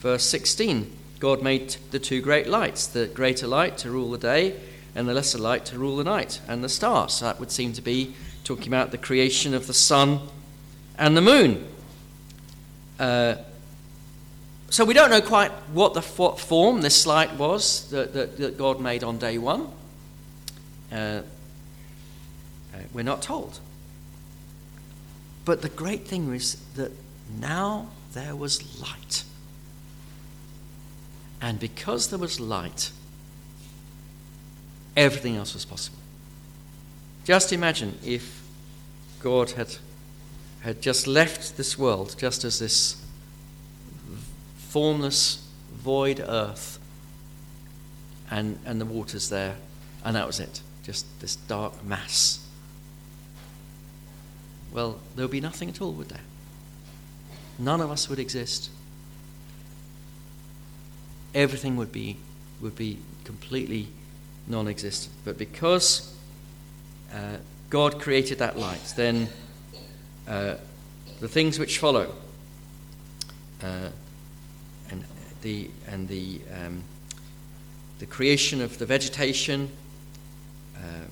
verse 0.00 0.22
16. 0.24 0.94
God 1.18 1.42
made 1.42 1.76
the 1.92 1.98
two 1.98 2.20
great 2.20 2.46
lights, 2.46 2.86
the 2.86 3.06
greater 3.06 3.46
light 3.46 3.78
to 3.78 3.90
rule 3.90 4.10
the 4.10 4.18
day, 4.18 4.60
and 4.94 5.08
the 5.08 5.14
lesser 5.14 5.38
light 5.38 5.64
to 5.66 5.78
rule 5.78 5.96
the 5.96 6.04
night, 6.04 6.42
and 6.46 6.62
the 6.62 6.68
stars. 6.68 7.14
So 7.14 7.24
that 7.24 7.40
would 7.40 7.50
seem 7.50 7.72
to 7.72 7.80
be 7.80 8.14
talking 8.44 8.68
about 8.68 8.90
the 8.90 8.98
creation 8.98 9.54
of 9.54 9.66
the 9.66 9.72
sun 9.72 10.20
and 10.98 11.16
the 11.16 11.22
moon. 11.22 11.66
Uh, 13.00 13.36
so 14.68 14.84
we 14.84 14.92
don't 14.92 15.08
know 15.08 15.22
quite 15.22 15.52
what 15.72 15.94
the 15.94 16.02
what 16.02 16.38
form 16.38 16.82
this 16.82 17.06
light 17.06 17.32
was 17.36 17.88
that, 17.92 18.12
that, 18.12 18.36
that 18.36 18.58
God 18.58 18.78
made 18.78 19.02
on 19.02 19.16
day 19.16 19.38
one. 19.38 19.68
Uh, 20.92 20.94
uh, 20.94 21.22
we're 22.92 23.02
not 23.02 23.22
told. 23.22 23.58
But 25.48 25.62
the 25.62 25.70
great 25.70 26.06
thing 26.06 26.34
is 26.34 26.56
that 26.74 26.92
now 27.40 27.88
there 28.12 28.36
was 28.36 28.78
light. 28.82 29.24
And 31.40 31.58
because 31.58 32.10
there 32.10 32.18
was 32.18 32.38
light, 32.38 32.90
everything 34.94 35.36
else 35.36 35.54
was 35.54 35.64
possible. 35.64 36.00
Just 37.24 37.50
imagine 37.50 37.98
if 38.04 38.42
God 39.20 39.52
had, 39.52 39.76
had 40.60 40.82
just 40.82 41.06
left 41.06 41.56
this 41.56 41.78
world 41.78 42.14
just 42.18 42.44
as 42.44 42.58
this 42.58 43.02
formless, 44.58 45.48
void 45.72 46.20
earth 46.20 46.78
and, 48.30 48.58
and 48.66 48.78
the 48.78 48.84
waters 48.84 49.30
there, 49.30 49.56
and 50.04 50.14
that 50.14 50.26
was 50.26 50.40
it. 50.40 50.60
Just 50.82 51.06
this 51.20 51.36
dark 51.36 51.82
mass. 51.82 52.46
Well, 54.72 55.00
there 55.16 55.24
would 55.24 55.32
be 55.32 55.40
nothing 55.40 55.68
at 55.68 55.80
all, 55.80 55.92
would 55.92 56.08
there? 56.08 56.20
None 57.58 57.80
of 57.80 57.90
us 57.90 58.08
would 58.08 58.18
exist 58.18 58.70
everything 61.34 61.76
would 61.76 61.92
be, 61.92 62.16
would 62.60 62.76
be 62.76 62.98
completely 63.24 63.88
non 64.46 64.68
existent. 64.68 65.14
But 65.24 65.38
because 65.38 66.14
uh, 67.12 67.36
God 67.70 68.00
created 68.00 68.38
that 68.38 68.58
light, 68.58 68.92
then 68.96 69.28
uh, 70.26 70.54
the 71.20 71.28
things 71.28 71.58
which 71.58 71.78
follow, 71.78 72.12
uh, 73.62 73.88
and 74.90 75.04
the, 75.42 75.70
and 75.86 76.08
the, 76.08 76.40
um, 76.54 76.82
the 77.98 78.06
creation 78.06 78.60
of 78.60 78.78
the 78.78 78.86
vegetation, 78.86 79.70
uh, 80.76 81.04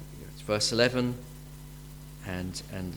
verse 0.46 0.72
11, 0.72 1.14
and, 2.26 2.62
and 2.72 2.96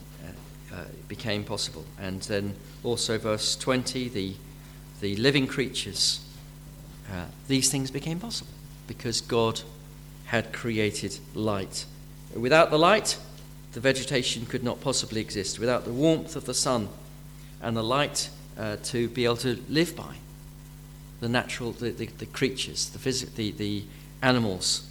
became 1.08 1.44
possible. 1.44 1.84
And 1.98 2.22
then 2.22 2.54
also 2.82 3.18
verse 3.18 3.56
20, 3.56 4.08
the, 4.08 4.34
the 5.00 5.16
living 5.16 5.46
creatures 5.46 6.20
uh, 7.10 7.24
these 7.48 7.70
things 7.70 7.90
became 7.90 8.20
possible 8.20 8.52
because 8.86 9.20
God 9.20 9.62
had 10.26 10.52
created 10.52 11.18
light. 11.34 11.84
Without 12.34 12.70
the 12.70 12.78
light, 12.78 13.18
the 13.72 13.80
vegetation 13.80 14.46
could 14.46 14.62
not 14.62 14.80
possibly 14.80 15.20
exist. 15.20 15.58
Without 15.58 15.84
the 15.84 15.92
warmth 15.92 16.36
of 16.36 16.44
the 16.44 16.54
sun 16.54 16.88
and 17.60 17.76
the 17.76 17.82
light 17.82 18.30
uh, 18.56 18.76
to 18.84 19.08
be 19.08 19.24
able 19.24 19.36
to 19.38 19.58
live 19.68 19.96
by, 19.96 20.16
the 21.20 21.28
natural, 21.28 21.72
the, 21.72 21.90
the, 21.90 22.06
the 22.06 22.26
creatures, 22.26 22.90
the, 22.90 23.26
the, 23.34 23.50
the 23.52 23.84
animals, 24.22 24.88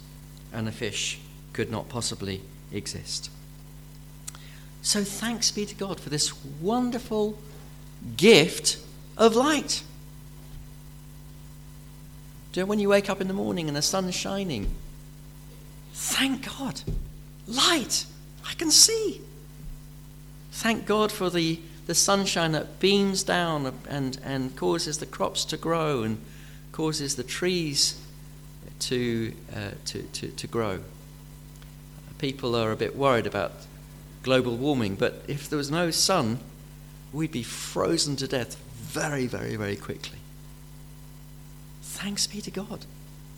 and 0.52 0.66
the 0.66 0.72
fish 0.72 1.20
could 1.52 1.70
not 1.70 1.88
possibly 1.88 2.42
exist. 2.70 3.30
So 4.82 5.04
thanks 5.04 5.50
be 5.50 5.66
to 5.66 5.74
God 5.74 6.00
for 6.00 6.08
this 6.08 6.32
wonderful 6.60 7.38
gift 8.16 8.78
of 9.16 9.36
light. 9.36 9.82
Do 12.52 12.60
you 12.60 12.64
know, 12.64 12.68
when 12.68 12.80
you 12.80 12.88
wake 12.88 13.08
up 13.08 13.20
in 13.20 13.28
the 13.28 13.34
morning 13.34 13.68
and 13.68 13.76
the 13.76 13.82
sun's 13.82 14.14
shining? 14.14 14.70
Thank 15.92 16.46
God. 16.58 16.82
Light. 17.46 18.06
I 18.48 18.54
can 18.54 18.70
see. 18.70 19.20
Thank 20.50 20.86
God 20.86 21.12
for 21.12 21.30
the, 21.30 21.60
the 21.86 21.94
sunshine 21.94 22.52
that 22.52 22.80
beams 22.80 23.22
down 23.22 23.72
and, 23.88 24.18
and 24.24 24.56
causes 24.56 24.98
the 24.98 25.06
crops 25.06 25.44
to 25.46 25.56
grow 25.56 26.02
and 26.02 26.18
causes 26.72 27.16
the 27.16 27.22
trees 27.22 28.00
to, 28.80 29.32
uh, 29.54 29.70
to, 29.84 30.02
to, 30.02 30.28
to 30.28 30.46
grow. 30.46 30.80
People 32.18 32.56
are 32.56 32.72
a 32.72 32.76
bit 32.76 32.96
worried 32.96 33.26
about 33.26 33.52
global 34.22 34.56
warming, 34.56 34.96
but 34.96 35.22
if 35.28 35.48
there 35.48 35.56
was 35.56 35.70
no 35.70 35.90
sun, 35.90 36.38
we'd 37.12 37.32
be 37.32 37.42
frozen 37.42 38.16
to 38.16 38.28
death 38.28 38.56
very, 38.74 39.26
very, 39.26 39.56
very 39.56 39.76
quickly 39.76 40.18
thanks 42.00 42.26
be 42.26 42.40
to 42.40 42.50
God 42.50 42.86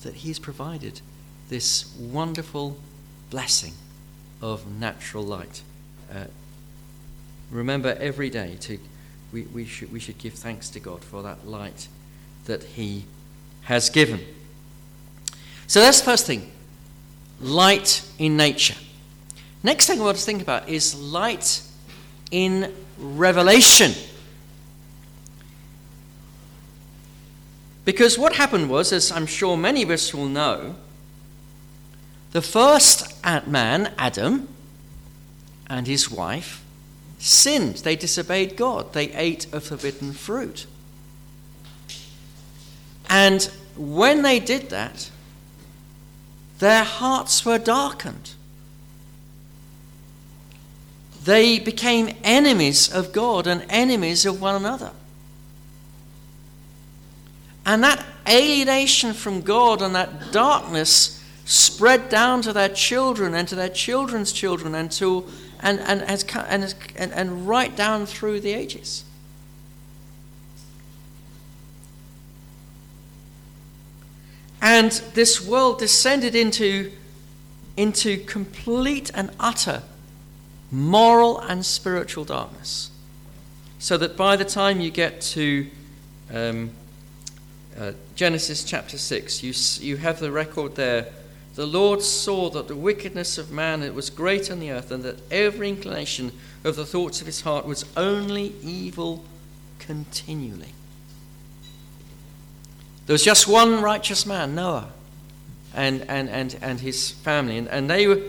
that 0.02 0.14
He's 0.14 0.38
provided 0.38 1.00
this 1.48 1.94
wonderful 1.98 2.76
blessing 3.30 3.72
of 4.40 4.66
natural 4.78 5.24
light. 5.24 5.62
Uh, 6.12 6.24
remember 7.50 7.96
every 7.98 8.30
day 8.30 8.56
to 8.60 8.78
we, 9.32 9.42
we, 9.42 9.64
should, 9.64 9.90
we 9.90 9.98
should 9.98 10.18
give 10.18 10.34
thanks 10.34 10.68
to 10.70 10.80
God 10.80 11.02
for 11.02 11.22
that 11.22 11.46
light 11.46 11.88
that 12.44 12.62
He 12.62 13.04
has 13.62 13.90
given. 13.90 14.20
So 15.66 15.80
that's 15.80 16.00
the 16.00 16.04
first 16.04 16.26
thing 16.26 16.52
light 17.40 18.06
in 18.18 18.36
nature. 18.36 18.76
Next 19.62 19.86
thing 19.86 20.00
I 20.00 20.04
want 20.04 20.16
to 20.16 20.24
think 20.24 20.42
about 20.42 20.68
is 20.68 20.94
light 20.94 21.62
in 22.30 22.72
revelation. 22.98 23.92
Because 27.84 28.18
what 28.18 28.34
happened 28.34 28.70
was, 28.70 28.92
as 28.92 29.10
I'm 29.12 29.26
sure 29.26 29.56
many 29.56 29.82
of 29.82 29.90
us 29.90 30.14
will 30.14 30.28
know, 30.28 30.76
the 32.32 32.42
first 32.42 33.24
man, 33.46 33.92
Adam, 33.98 34.48
and 35.68 35.86
his 35.86 36.10
wife 36.10 36.62
sinned. 37.18 37.76
They 37.76 37.96
disobeyed 37.96 38.56
God. 38.56 38.92
They 38.92 39.12
ate 39.12 39.46
a 39.52 39.60
forbidden 39.60 40.12
fruit. 40.12 40.66
And 43.08 43.44
when 43.76 44.22
they 44.22 44.40
did 44.40 44.70
that, 44.70 45.10
their 46.58 46.84
hearts 46.84 47.44
were 47.44 47.58
darkened. 47.58 48.30
They 51.24 51.58
became 51.58 52.16
enemies 52.24 52.92
of 52.92 53.12
God 53.12 53.46
and 53.46 53.64
enemies 53.68 54.26
of 54.26 54.40
one 54.40 54.56
another. 54.56 54.90
And 57.64 57.82
that 57.84 58.04
alienation 58.28 59.12
from 59.12 59.42
God 59.42 59.82
and 59.82 59.94
that 59.94 60.32
darkness 60.32 61.22
spread 61.44 62.08
down 62.08 62.42
to 62.42 62.52
their 62.52 62.68
children 62.68 63.34
and 63.34 63.46
to 63.48 63.54
their 63.54 63.68
children's 63.68 64.32
children 64.32 64.74
and, 64.74 64.90
to, 64.92 65.24
and, 65.60 65.78
and, 65.80 66.02
and, 66.02 66.74
and, 66.96 67.12
and 67.12 67.48
right 67.48 67.76
down 67.76 68.06
through 68.06 68.40
the 68.40 68.52
ages. 68.52 69.04
And 74.60 74.90
this 75.14 75.44
world 75.44 75.78
descended 75.78 76.34
into, 76.34 76.90
into 77.76 78.18
complete 78.18 79.10
and 79.14 79.30
utter 79.38 79.82
moral 80.72 81.38
and 81.38 81.64
spiritual 81.64 82.24
darkness. 82.24 82.90
So 83.78 83.96
that 83.98 84.16
by 84.16 84.36
the 84.36 84.44
time 84.44 84.80
you 84.80 84.90
get 84.90 85.20
to 85.20 85.68
um, 86.32 86.70
uh, 87.78 87.92
Genesis 88.16 88.64
chapter 88.64 88.96
6, 88.96 89.42
you, 89.42 89.52
you 89.86 89.98
have 89.98 90.18
the 90.18 90.32
record 90.32 90.74
there. 90.74 91.08
The 91.54 91.66
Lord 91.66 92.00
saw 92.00 92.48
that 92.50 92.68
the 92.68 92.76
wickedness 92.76 93.36
of 93.36 93.50
man 93.50 93.82
it 93.82 93.94
was 93.94 94.08
great 94.08 94.50
on 94.50 94.60
the 94.60 94.70
earth, 94.70 94.90
and 94.90 95.04
that 95.04 95.20
every 95.30 95.68
inclination 95.68 96.32
of 96.64 96.76
the 96.76 96.86
thoughts 96.86 97.20
of 97.20 97.26
his 97.26 97.42
heart 97.42 97.66
was 97.66 97.84
only 97.96 98.54
evil 98.62 99.22
continually. 99.78 100.72
There 103.06 103.14
was 103.14 103.24
just 103.24 103.46
one 103.46 103.82
righteous 103.82 104.24
man, 104.24 104.54
Noah, 104.54 104.90
and, 105.74 106.02
and, 106.08 106.30
and, 106.30 106.56
and 106.62 106.80
his 106.80 107.10
family, 107.10 107.58
and, 107.58 107.68
and 107.68 107.90
they, 107.90 108.06
were, 108.06 108.22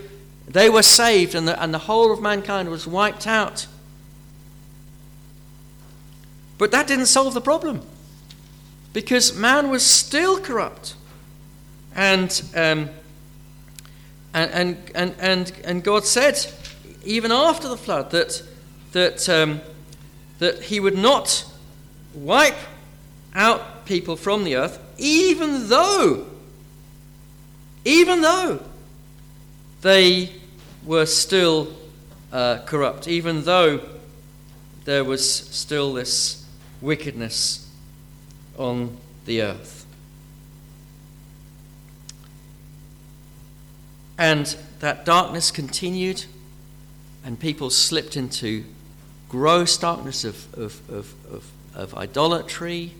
they 0.46 0.68
were 0.68 0.82
saved, 0.82 1.34
and 1.34 1.48
the, 1.48 1.60
and 1.62 1.72
the 1.72 1.78
whole 1.78 2.12
of 2.12 2.20
mankind 2.20 2.68
was 2.68 2.86
wiped 2.86 3.26
out. 3.26 3.66
But 6.58 6.70
that 6.70 6.86
didn't 6.86 7.06
solve 7.06 7.34
the 7.34 7.40
problem 7.40 7.82
because 8.92 9.34
man 9.34 9.70
was 9.70 9.84
still 9.84 10.40
corrupt. 10.40 10.94
And, 11.94 12.42
um, 12.54 12.90
and, 14.32 14.78
and, 14.94 15.14
and, 15.20 15.52
and, 15.64 15.84
God 15.84 16.04
said, 16.04 16.44
even 17.04 17.30
after 17.30 17.68
the 17.68 17.76
flood, 17.76 18.10
that, 18.10 18.42
that, 18.92 19.28
um, 19.28 19.60
that 20.38 20.64
He 20.64 20.80
would 20.80 20.98
not 20.98 21.44
wipe 22.14 22.56
out 23.34 23.84
people 23.86 24.16
from 24.16 24.44
the 24.44 24.56
earth, 24.56 24.78
even 24.98 25.68
though, 25.68 26.26
even 27.84 28.22
though 28.22 28.60
they 29.84 30.30
were 30.82 31.04
still 31.04 31.68
uh, 32.32 32.58
corrupt, 32.64 33.06
even 33.06 33.42
though 33.44 33.80
there 34.86 35.04
was 35.04 35.30
still 35.30 35.92
this 35.92 36.46
wickedness 36.80 37.70
on 38.56 38.96
the 39.26 39.42
earth. 39.42 39.84
And 44.16 44.56
that 44.80 45.04
darkness 45.04 45.50
continued, 45.50 46.24
and 47.22 47.38
people 47.38 47.68
slipped 47.68 48.16
into 48.16 48.64
gross 49.28 49.76
darkness 49.76 50.24
of, 50.24 50.46
of, 50.54 50.80
of, 50.88 51.14
of, 51.30 51.50
of 51.74 51.94
idolatry, 51.94 52.92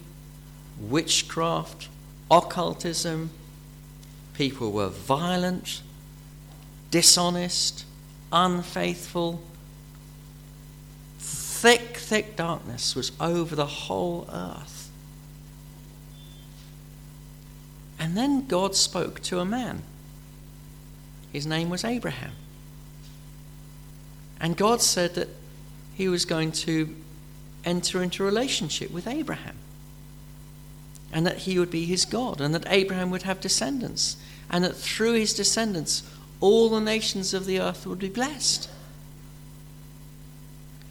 witchcraft, 0.78 1.88
occultism. 2.30 3.30
People 4.34 4.70
were 4.70 4.90
violent, 4.90 5.80
dishonest, 6.94 7.84
unfaithful. 8.32 9.40
Thick, 11.18 11.96
thick 11.96 12.36
darkness 12.36 12.94
was 12.94 13.10
over 13.18 13.56
the 13.56 13.66
whole 13.66 14.28
earth. 14.32 14.92
And 17.98 18.16
then 18.16 18.46
God 18.46 18.76
spoke 18.76 19.18
to 19.22 19.40
a 19.40 19.44
man. 19.44 19.82
His 21.32 21.48
name 21.48 21.68
was 21.68 21.84
Abraham. 21.84 22.30
And 24.40 24.56
God 24.56 24.80
said 24.80 25.16
that 25.16 25.30
he 25.96 26.06
was 26.06 26.24
going 26.24 26.52
to 26.52 26.94
enter 27.64 28.04
into 28.04 28.22
relationship 28.22 28.92
with 28.92 29.08
Abraham. 29.08 29.56
And 31.12 31.26
that 31.26 31.38
he 31.38 31.58
would 31.58 31.72
be 31.72 31.86
his 31.86 32.04
God, 32.04 32.40
and 32.40 32.54
that 32.54 32.66
Abraham 32.68 33.10
would 33.10 33.22
have 33.22 33.40
descendants, 33.40 34.16
and 34.48 34.62
that 34.62 34.76
through 34.76 35.14
his 35.14 35.34
descendants 35.34 36.04
all 36.40 36.68
the 36.68 36.80
nations 36.80 37.34
of 37.34 37.46
the 37.46 37.60
earth 37.60 37.86
would 37.86 37.98
be 37.98 38.08
blessed. 38.08 38.68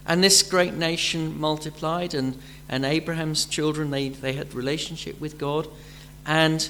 And 0.06 0.24
this 0.24 0.44
great 0.44 0.74
nation 0.74 1.40
multiplied, 1.40 2.14
and, 2.14 2.38
and 2.68 2.84
Abraham's 2.84 3.46
children, 3.46 3.90
they, 3.92 4.10
they 4.10 4.34
had 4.34 4.54
relationship 4.54 5.20
with 5.22 5.38
God, 5.38 5.68
and 6.26 6.70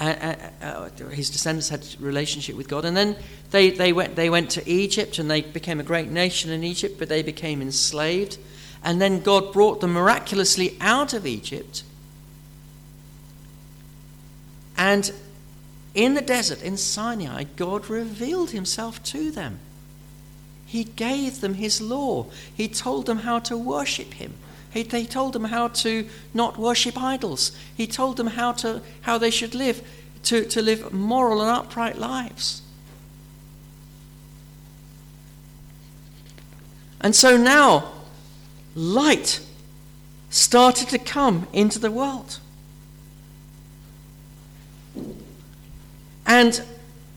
uh, 0.00 0.04
uh, 0.04 0.34
uh, 0.62 1.08
his 1.08 1.30
descendants 1.30 1.68
had 1.68 1.84
relationship 2.00 2.56
with 2.56 2.68
God. 2.68 2.84
And 2.84 2.96
then 2.96 3.16
they, 3.50 3.70
they, 3.70 3.92
went, 3.92 4.14
they 4.14 4.30
went 4.30 4.50
to 4.50 4.68
Egypt, 4.68 5.18
and 5.18 5.30
they 5.30 5.42
became 5.42 5.80
a 5.80 5.82
great 5.84 6.08
nation 6.08 6.50
in 6.50 6.64
Egypt, 6.64 6.98
but 6.98 7.08
they 7.08 7.22
became 7.22 7.60
enslaved. 7.60 8.38
And 8.82 9.00
then 9.00 9.20
God 9.20 9.52
brought 9.52 9.80
them 9.80 9.92
miraculously 9.92 10.76
out 10.80 11.12
of 11.12 11.26
Egypt. 11.26 11.82
And 14.78 15.10
in 15.96 16.12
the 16.12 16.20
desert, 16.20 16.62
in 16.62 16.76
Sinai, 16.76 17.44
God 17.56 17.88
revealed 17.88 18.50
himself 18.50 19.02
to 19.04 19.30
them. 19.30 19.58
He 20.66 20.84
gave 20.84 21.40
them 21.40 21.54
his 21.54 21.80
law. 21.80 22.26
He 22.54 22.68
told 22.68 23.06
them 23.06 23.20
how 23.20 23.38
to 23.40 23.56
worship 23.56 24.12
him. 24.14 24.34
He, 24.70 24.84
told 24.84 25.32
them 25.32 25.44
how 25.44 25.68
to 25.68 26.06
not 26.34 26.58
worship 26.58 26.98
idols. 26.98 27.56
He 27.74 27.86
told 27.86 28.18
them 28.18 28.26
how, 28.26 28.52
to, 28.52 28.82
how 29.00 29.16
they 29.16 29.30
should 29.30 29.54
live, 29.54 29.80
to, 30.24 30.44
to 30.44 30.60
live 30.60 30.92
moral 30.92 31.40
and 31.40 31.50
upright 31.50 31.96
lives. 31.96 32.60
And 37.00 37.16
so 37.16 37.38
now, 37.38 37.90
light 38.74 39.40
started 40.28 40.90
to 40.90 40.98
come 40.98 41.46
into 41.54 41.78
the 41.78 41.90
world. 41.90 42.38
And 46.26 46.62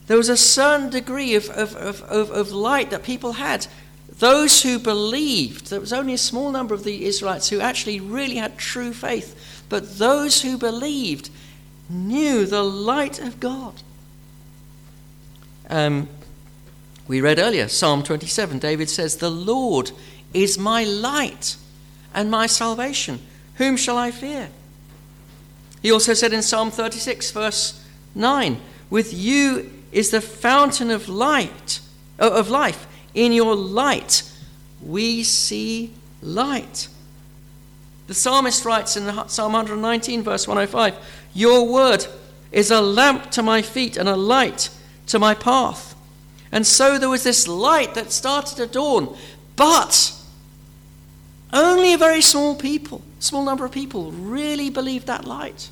there 0.07 0.17
was 0.17 0.29
a 0.29 0.37
certain 0.37 0.89
degree 0.89 1.35
of, 1.35 1.49
of, 1.49 1.75
of, 1.75 2.31
of, 2.31 2.51
light 2.51 2.91
that 2.91 3.03
people 3.03 3.33
had. 3.33 3.67
Those 4.17 4.63
who 4.63 4.79
believed, 4.79 5.69
there 5.69 5.79
was 5.79 5.93
only 5.93 6.13
a 6.13 6.17
small 6.17 6.51
number 6.51 6.73
of 6.73 6.83
the 6.83 7.05
Israelites 7.05 7.49
who 7.49 7.59
actually 7.59 7.99
really 7.99 8.35
had 8.35 8.57
true 8.57 8.93
faith, 8.93 9.63
but 9.69 9.97
those 9.97 10.41
who 10.41 10.57
believed 10.57 11.29
knew 11.89 12.45
the 12.45 12.63
light 12.63 13.19
of 13.19 13.39
God. 13.39 13.81
Um, 15.69 16.09
we 17.07 17.21
read 17.21 17.39
earlier, 17.39 17.67
Psalm 17.67 18.03
27, 18.03 18.59
David 18.59 18.89
says, 18.89 19.17
The 19.17 19.31
Lord 19.31 19.91
is 20.33 20.57
my 20.57 20.83
light 20.83 21.57
and 22.13 22.29
my 22.29 22.45
salvation. 22.45 23.19
Whom 23.55 23.77
shall 23.77 23.97
I 23.97 24.11
fear? 24.11 24.49
He 25.81 25.91
also 25.91 26.13
said 26.13 26.33
in 26.33 26.41
Psalm 26.41 26.71
36, 26.71 27.31
verse 27.31 27.85
9, 28.15 28.59
with 28.89 29.13
you 29.13 29.71
is 29.91 30.11
the 30.11 30.21
fountain 30.21 30.91
of 30.91 31.09
light, 31.09 31.79
of 32.17 32.49
life. 32.49 32.87
In 33.13 33.31
your 33.31 33.55
light, 33.55 34.23
we 34.81 35.23
see 35.23 35.93
light. 36.21 36.87
The 38.07 38.13
psalmist 38.13 38.65
writes 38.65 38.97
in 38.97 39.05
Psalm 39.27 39.53
119, 39.53 40.23
verse 40.23 40.47
105 40.47 40.95
Your 41.33 41.67
word 41.67 42.05
is 42.51 42.71
a 42.71 42.81
lamp 42.81 43.31
to 43.31 43.43
my 43.43 43.61
feet 43.61 43.97
and 43.97 44.09
a 44.09 44.15
light 44.15 44.69
to 45.07 45.19
my 45.19 45.33
path. 45.33 45.95
And 46.51 46.65
so 46.65 46.97
there 46.97 47.09
was 47.09 47.23
this 47.23 47.47
light 47.47 47.93
that 47.93 48.11
started 48.11 48.55
to 48.57 48.65
dawn, 48.65 49.15
but 49.55 50.13
only 51.53 51.93
a 51.93 51.97
very 51.97 52.21
small 52.21 52.55
people, 52.55 53.03
small 53.19 53.43
number 53.43 53.65
of 53.65 53.71
people, 53.71 54.11
really 54.11 54.69
believed 54.69 55.07
that 55.07 55.25
light. 55.25 55.69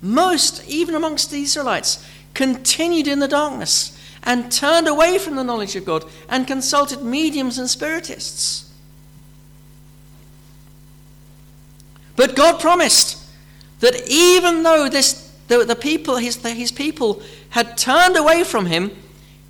Most, 0.00 0.66
even 0.68 0.94
amongst 0.94 1.30
the 1.30 1.42
Israelites, 1.42 2.06
continued 2.34 3.08
in 3.08 3.18
the 3.18 3.28
darkness 3.28 3.98
and 4.22 4.50
turned 4.52 4.86
away 4.86 5.18
from 5.18 5.36
the 5.36 5.44
knowledge 5.44 5.74
of 5.76 5.84
God 5.84 6.04
and 6.28 6.46
consulted 6.46 7.02
mediums 7.02 7.58
and 7.58 7.68
spiritists. 7.68 8.72
But 12.16 12.34
God 12.34 12.60
promised 12.60 13.24
that 13.80 14.08
even 14.08 14.64
though 14.64 14.88
this, 14.88 15.32
the, 15.46 15.64
the 15.64 15.76
people, 15.76 16.16
his, 16.16 16.38
the, 16.38 16.50
his 16.50 16.72
people 16.72 17.22
had 17.50 17.76
turned 17.76 18.16
away 18.16 18.44
from 18.44 18.66
him, 18.66 18.90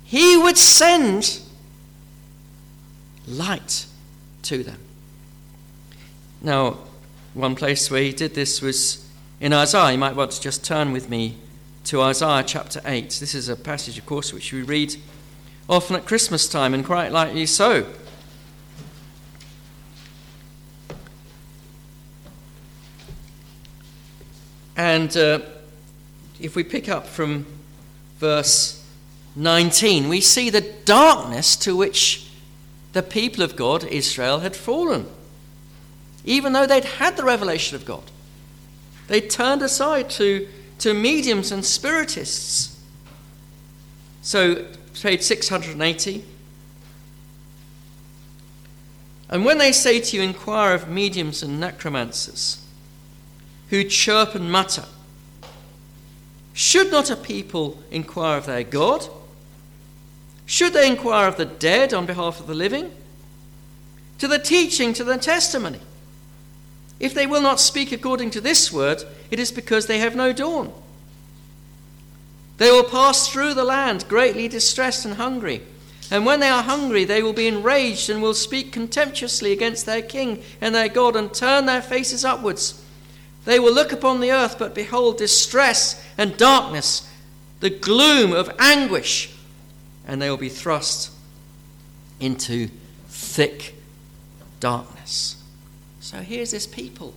he 0.03 0.37
would 0.37 0.57
send 0.57 1.39
light 3.27 3.85
to 4.43 4.63
them. 4.63 4.79
Now, 6.41 6.77
one 7.33 7.55
place 7.55 7.91
where 7.91 8.01
he 8.01 8.11
did 8.11 8.33
this 8.35 8.61
was 8.61 9.08
in 9.39 9.53
Isaiah. 9.53 9.91
You 9.91 9.97
might 9.97 10.15
want 10.15 10.31
to 10.31 10.41
just 10.41 10.65
turn 10.65 10.91
with 10.91 11.09
me 11.09 11.37
to 11.85 12.01
Isaiah 12.01 12.43
chapter 12.45 12.81
8. 12.85 13.17
This 13.19 13.33
is 13.33 13.49
a 13.49 13.55
passage, 13.55 13.97
of 13.97 14.05
course, 14.05 14.33
which 14.33 14.51
we 14.51 14.61
read 14.61 14.95
often 15.67 15.95
at 15.95 16.05
Christmas 16.05 16.47
time, 16.47 16.73
and 16.73 16.85
quite 16.85 17.11
likely 17.11 17.45
so. 17.45 17.85
And 24.75 25.15
uh, 25.15 25.39
if 26.39 26.55
we 26.55 26.63
pick 26.63 26.87
up 26.87 27.05
from 27.05 27.45
verse 28.17 28.83
19, 29.35 30.09
we 30.09 30.21
see 30.21 30.49
the 30.49 30.61
darkness 30.85 31.55
to 31.57 31.75
which 31.75 32.29
the 32.93 33.03
people 33.03 33.43
of 33.43 33.55
God, 33.55 33.83
Israel, 33.83 34.39
had 34.39 34.55
fallen, 34.55 35.05
even 36.25 36.53
though 36.53 36.65
they'd 36.65 36.85
had 36.85 37.17
the 37.17 37.23
revelation 37.23 37.75
of 37.75 37.85
God. 37.85 38.03
They 39.09 39.21
turned 39.21 39.63
aside 39.63 40.09
to, 40.11 40.47
to 40.79 40.93
mediums 40.93 41.51
and 41.51 41.65
spiritists. 41.65 42.79
So, 44.21 44.67
page 45.01 45.23
680. 45.23 46.23
And 49.31 49.45
when 49.45 49.57
they 49.57 49.71
say 49.71 49.99
to 49.99 50.15
you, 50.15 50.21
inquire 50.21 50.75
of 50.75 50.89
mediums 50.89 51.41
and 51.41 51.59
necromancers, 51.59 52.63
who 53.69 53.83
chirp 53.83 54.35
and 54.35 54.51
mutter, 54.51 54.85
should 56.53 56.91
not 56.91 57.09
a 57.09 57.15
people 57.15 57.81
inquire 57.89 58.37
of 58.37 58.45
their 58.45 58.63
God? 58.63 59.07
Should 60.45 60.73
they 60.73 60.87
inquire 60.87 61.27
of 61.27 61.37
the 61.37 61.45
dead 61.45 61.93
on 61.95 62.05
behalf 62.05 62.39
of 62.39 62.45
the 62.45 62.55
living? 62.55 62.91
To 64.19 64.27
the 64.27 64.39
teaching, 64.39 64.93
to 64.93 65.03
the 65.03 65.17
testimony. 65.17 65.79
If 66.99 67.13
they 67.13 67.25
will 67.25 67.41
not 67.41 67.59
speak 67.59 67.91
according 67.91 68.31
to 68.31 68.41
this 68.41 68.71
word, 68.71 69.03
it 69.31 69.39
is 69.39 69.51
because 69.51 69.87
they 69.87 69.99
have 69.99 70.15
no 70.15 70.33
dawn. 70.33 70.73
They 72.57 72.71
will 72.71 72.83
pass 72.83 73.29
through 73.29 73.53
the 73.53 73.63
land 73.63 74.05
greatly 74.09 74.49
distressed 74.49 75.05
and 75.05 75.15
hungry. 75.15 75.61
And 76.11 76.25
when 76.25 76.39
they 76.39 76.49
are 76.49 76.63
hungry, 76.63 77.05
they 77.05 77.23
will 77.23 77.33
be 77.33 77.47
enraged 77.47 78.09
and 78.09 78.21
will 78.21 78.33
speak 78.33 78.71
contemptuously 78.71 79.51
against 79.53 79.85
their 79.85 80.01
king 80.01 80.43
and 80.59 80.75
their 80.75 80.89
God 80.89 81.15
and 81.15 81.33
turn 81.33 81.65
their 81.65 81.81
faces 81.81 82.25
upwards. 82.25 82.83
They 83.45 83.59
will 83.59 83.73
look 83.73 83.91
upon 83.93 84.19
the 84.19 84.31
earth, 84.31 84.59
but 84.59 84.75
behold 84.75 85.17
distress 85.17 86.03
and 86.17 86.35
darkness, 86.35 87.09
the 87.61 87.69
gloom 87.69 88.33
of 88.33 88.53
anguish, 88.59 89.33
and 90.05 90.21
they 90.21 90.29
will 90.29 90.37
be 90.37 90.49
thrust 90.49 91.11
into 92.19 92.69
thick 93.07 93.75
darkness. 94.59 95.38
So 96.09 96.17
here's 96.21 96.49
this 96.49 96.65
people 96.65 97.13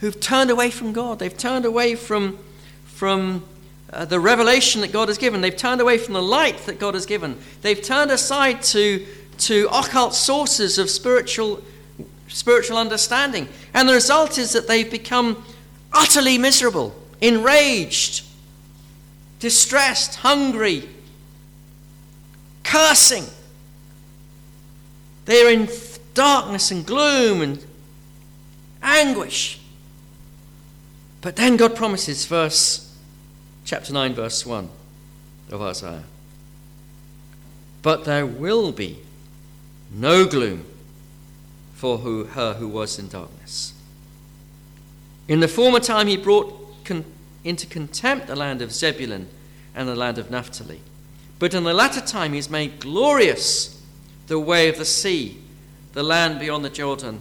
who've 0.00 0.18
turned 0.18 0.50
away 0.50 0.68
from 0.68 0.92
God. 0.92 1.20
They've 1.20 1.38
turned 1.38 1.64
away 1.64 1.94
from, 1.94 2.36
from 2.86 3.44
uh, 3.92 4.04
the 4.04 4.18
revelation 4.18 4.80
that 4.80 4.90
God 4.90 5.06
has 5.06 5.16
given. 5.16 5.42
They've 5.42 5.56
turned 5.56 5.80
away 5.80 5.96
from 5.96 6.14
the 6.14 6.22
light 6.22 6.58
that 6.66 6.80
God 6.80 6.94
has 6.94 7.06
given. 7.06 7.38
They've 7.62 7.80
turned 7.80 8.10
aside 8.10 8.62
to, 8.62 9.06
to 9.38 9.68
occult 9.72 10.16
sources 10.16 10.78
of 10.78 10.90
spiritual, 10.90 11.62
spiritual 12.26 12.78
understanding. 12.78 13.46
And 13.72 13.88
the 13.88 13.92
result 13.92 14.38
is 14.38 14.50
that 14.54 14.66
they've 14.66 14.90
become 14.90 15.44
utterly 15.92 16.36
miserable, 16.36 16.96
enraged, 17.20 18.24
distressed, 19.38 20.16
hungry, 20.16 20.88
cursing. 22.64 23.26
They 25.26 25.46
are 25.46 25.52
in 25.52 25.68
darkness 26.14 26.72
and 26.72 26.84
gloom 26.84 27.40
and 27.40 27.64
anguish. 28.88 29.60
But 31.20 31.36
then 31.36 31.56
God 31.56 31.74
promises, 31.76 32.26
verse 32.26 32.94
chapter 33.64 33.92
9, 33.92 34.14
verse 34.14 34.46
1 34.46 34.68
of 35.50 35.62
Isaiah. 35.62 36.04
But 37.82 38.04
there 38.04 38.26
will 38.26 38.72
be 38.72 38.98
no 39.92 40.26
gloom 40.26 40.64
for 41.74 41.98
who, 41.98 42.24
her 42.24 42.54
who 42.54 42.68
was 42.68 42.98
in 42.98 43.08
darkness. 43.08 43.72
In 45.28 45.40
the 45.40 45.48
former 45.48 45.80
time, 45.80 46.06
he 46.06 46.16
brought 46.16 46.84
con- 46.84 47.04
into 47.44 47.66
contempt 47.66 48.26
the 48.26 48.36
land 48.36 48.62
of 48.62 48.72
Zebulun 48.72 49.28
and 49.74 49.88
the 49.88 49.94
land 49.94 50.18
of 50.18 50.30
Naphtali. 50.30 50.80
But 51.38 51.54
in 51.54 51.64
the 51.64 51.74
latter 51.74 52.00
time, 52.00 52.32
he 52.32 52.38
has 52.38 52.50
made 52.50 52.80
glorious 52.80 53.80
the 54.26 54.40
way 54.40 54.68
of 54.68 54.76
the 54.76 54.84
sea, 54.84 55.38
the 55.92 56.02
land 56.02 56.40
beyond 56.40 56.64
the 56.64 56.70
Jordan, 56.70 57.20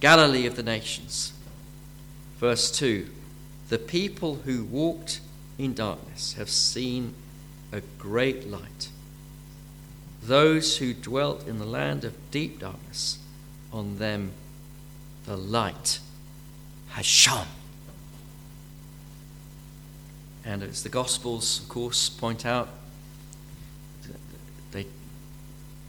Galilee 0.00 0.46
of 0.46 0.56
the 0.56 0.62
nations. 0.62 1.32
Verse 2.38 2.70
2 2.70 3.08
The 3.68 3.78
people 3.78 4.36
who 4.44 4.64
walked 4.64 5.20
in 5.58 5.74
darkness 5.74 6.34
have 6.34 6.48
seen 6.48 7.14
a 7.72 7.80
great 7.98 8.48
light. 8.48 8.88
Those 10.22 10.78
who 10.78 10.94
dwelt 10.94 11.46
in 11.46 11.58
the 11.58 11.66
land 11.66 12.04
of 12.04 12.14
deep 12.30 12.60
darkness, 12.60 13.18
on 13.72 13.98
them 13.98 14.32
the 15.26 15.36
light 15.36 16.00
has 16.90 17.06
shone. 17.06 17.46
And 20.44 20.62
as 20.62 20.82
the 20.82 20.88
Gospels, 20.88 21.60
of 21.60 21.68
course, 21.68 22.08
point 22.08 22.46
out, 22.46 22.70
they, 24.72 24.86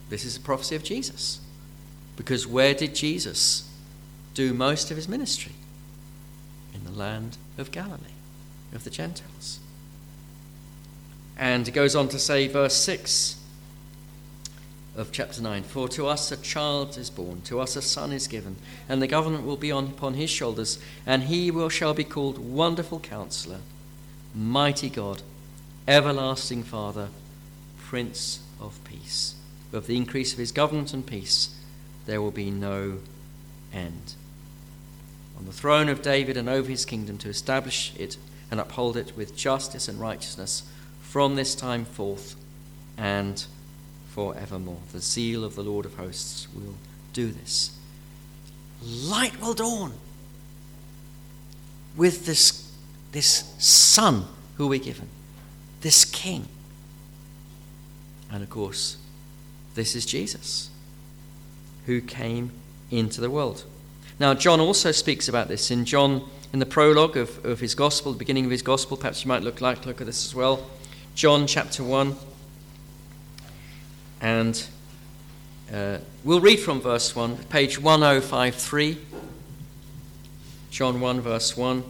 this 0.09 0.25
is 0.25 0.35
a 0.35 0.39
prophecy 0.41 0.75
of 0.75 0.83
Jesus. 0.83 1.39
Because 2.17 2.45
where 2.45 2.73
did 2.73 2.93
Jesus 2.93 3.68
do 4.39 4.53
most 4.53 4.89
of 4.89 4.95
his 4.95 5.09
ministry? 5.09 5.51
In 6.73 6.85
the 6.85 6.97
land 6.97 7.37
of 7.57 7.71
Galilee 7.71 8.15
of 8.73 8.85
the 8.85 8.89
Gentiles. 8.89 9.59
And 11.37 11.67
it 11.67 11.71
goes 11.71 11.93
on 11.93 12.07
to 12.07 12.17
say, 12.17 12.47
verse 12.47 12.75
6 12.75 13.35
of 14.95 15.11
chapter 15.11 15.41
9 15.41 15.63
For 15.63 15.89
to 15.89 16.07
us 16.07 16.31
a 16.31 16.37
child 16.37 16.97
is 16.97 17.09
born, 17.09 17.41
to 17.41 17.59
us 17.59 17.75
a 17.75 17.81
son 17.81 18.13
is 18.13 18.27
given, 18.27 18.55
and 18.87 19.01
the 19.01 19.07
government 19.07 19.45
will 19.45 19.57
be 19.57 19.73
on, 19.73 19.87
upon 19.87 20.13
his 20.13 20.29
shoulders, 20.29 20.79
and 21.05 21.23
he 21.23 21.51
will, 21.51 21.67
shall 21.67 21.93
be 21.93 22.05
called 22.05 22.37
Wonderful 22.37 23.01
Counselor, 23.01 23.59
Mighty 24.33 24.89
God, 24.89 25.21
Everlasting 25.85 26.63
Father, 26.63 27.09
Prince 27.77 28.39
of 28.61 28.81
Peace. 28.85 29.35
Of 29.73 29.85
the 29.85 29.97
increase 29.97 30.31
of 30.31 30.39
his 30.39 30.53
government 30.53 30.93
and 30.93 31.05
peace, 31.05 31.53
there 32.05 32.21
will 32.21 32.31
be 32.31 32.49
no 32.49 32.99
end. 33.73 34.15
On 35.39 35.45
the 35.45 35.53
throne 35.53 35.87
of 35.87 36.01
David 36.01 36.35
and 36.35 36.49
over 36.49 36.69
his 36.69 36.85
kingdom 36.85 37.17
to 37.19 37.29
establish 37.29 37.93
it 37.97 38.17
and 38.51 38.59
uphold 38.59 38.97
it 38.97 39.15
with 39.15 39.37
justice 39.37 39.87
and 39.87 39.99
righteousness 39.99 40.63
from 41.01 41.35
this 41.35 41.55
time 41.55 41.85
forth 41.85 42.35
and 42.97 43.45
forevermore. 44.09 44.81
The 44.91 44.99
zeal 44.99 45.43
of 45.43 45.55
the 45.55 45.63
Lord 45.63 45.85
of 45.85 45.95
hosts 45.95 46.47
will 46.53 46.75
do 47.13 47.31
this. 47.31 47.77
Light 48.83 49.39
will 49.41 49.53
dawn 49.53 49.93
with 51.95 52.25
this, 52.25 52.71
this 53.11 53.53
Son 53.57 54.25
who 54.57 54.67
we're 54.67 54.79
given, 54.79 55.07
this 55.81 56.05
King. 56.05 56.47
And 58.31 58.43
of 58.43 58.49
course, 58.49 58.97
this 59.75 59.95
is 59.95 60.05
Jesus 60.05 60.69
who 61.85 62.01
came 62.01 62.51
into 62.91 63.21
the 63.21 63.29
world. 63.29 63.63
Now, 64.19 64.33
John 64.33 64.59
also 64.59 64.91
speaks 64.91 65.29
about 65.29 65.47
this 65.47 65.71
in 65.71 65.85
John 65.85 66.29
in 66.51 66.59
the 66.59 66.65
prologue 66.65 67.15
of, 67.15 67.45
of 67.45 67.61
his 67.61 67.73
gospel, 67.73 68.11
the 68.11 68.17
beginning 68.17 68.43
of 68.43 68.51
his 68.51 68.61
gospel. 68.61 68.97
Perhaps 68.97 69.23
you 69.23 69.29
might 69.29 69.43
look 69.43 69.61
like 69.61 69.85
look 69.85 70.01
at 70.01 70.07
this 70.07 70.25
as 70.25 70.35
well. 70.35 70.69
John 71.15 71.47
chapter 71.47 71.85
1. 71.85 72.17
And 74.19 74.67
uh, 75.73 75.99
we'll 76.25 76.41
read 76.41 76.59
from 76.59 76.81
verse 76.81 77.15
1, 77.15 77.37
page 77.45 77.79
1053. 77.79 78.97
John 80.69 80.99
1, 80.99 81.21
verse 81.21 81.55
1. 81.55 81.83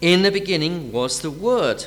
In 0.00 0.22
the 0.22 0.32
beginning 0.32 0.90
was 0.90 1.20
the 1.20 1.30
Word 1.30 1.86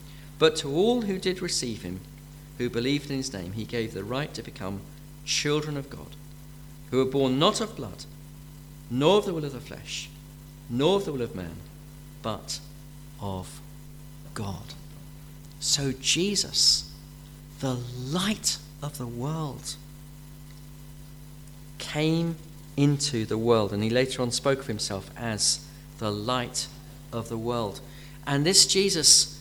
But 0.41 0.55
to 0.55 0.75
all 0.75 1.03
who 1.03 1.19
did 1.19 1.39
receive 1.39 1.83
him, 1.83 1.99
who 2.57 2.67
believed 2.67 3.11
in 3.11 3.17
his 3.17 3.31
name, 3.31 3.51
he 3.51 3.63
gave 3.63 3.93
the 3.93 4.03
right 4.03 4.33
to 4.33 4.41
become 4.41 4.81
children 5.23 5.77
of 5.77 5.87
God, 5.87 6.15
who 6.89 6.97
were 6.97 7.11
born 7.11 7.37
not 7.37 7.61
of 7.61 7.75
blood, 7.75 8.05
nor 8.89 9.19
of 9.19 9.27
the 9.27 9.35
will 9.35 9.45
of 9.45 9.53
the 9.53 9.59
flesh, 9.59 10.09
nor 10.67 10.95
of 10.95 11.05
the 11.05 11.13
will 11.13 11.21
of 11.21 11.35
man, 11.35 11.57
but 12.23 12.59
of 13.21 13.61
God. 14.33 14.73
So 15.59 15.91
Jesus, 15.91 16.91
the 17.59 17.75
light 17.75 18.57
of 18.81 18.97
the 18.97 19.05
world, 19.05 19.75
came 21.77 22.35
into 22.75 23.27
the 23.27 23.37
world, 23.37 23.71
and 23.71 23.83
he 23.83 23.91
later 23.91 24.23
on 24.23 24.31
spoke 24.31 24.61
of 24.61 24.65
himself 24.65 25.11
as 25.15 25.63
the 25.99 26.11
light 26.11 26.65
of 27.13 27.29
the 27.29 27.37
world. 27.37 27.79
And 28.25 28.43
this 28.43 28.65
Jesus 28.65 29.37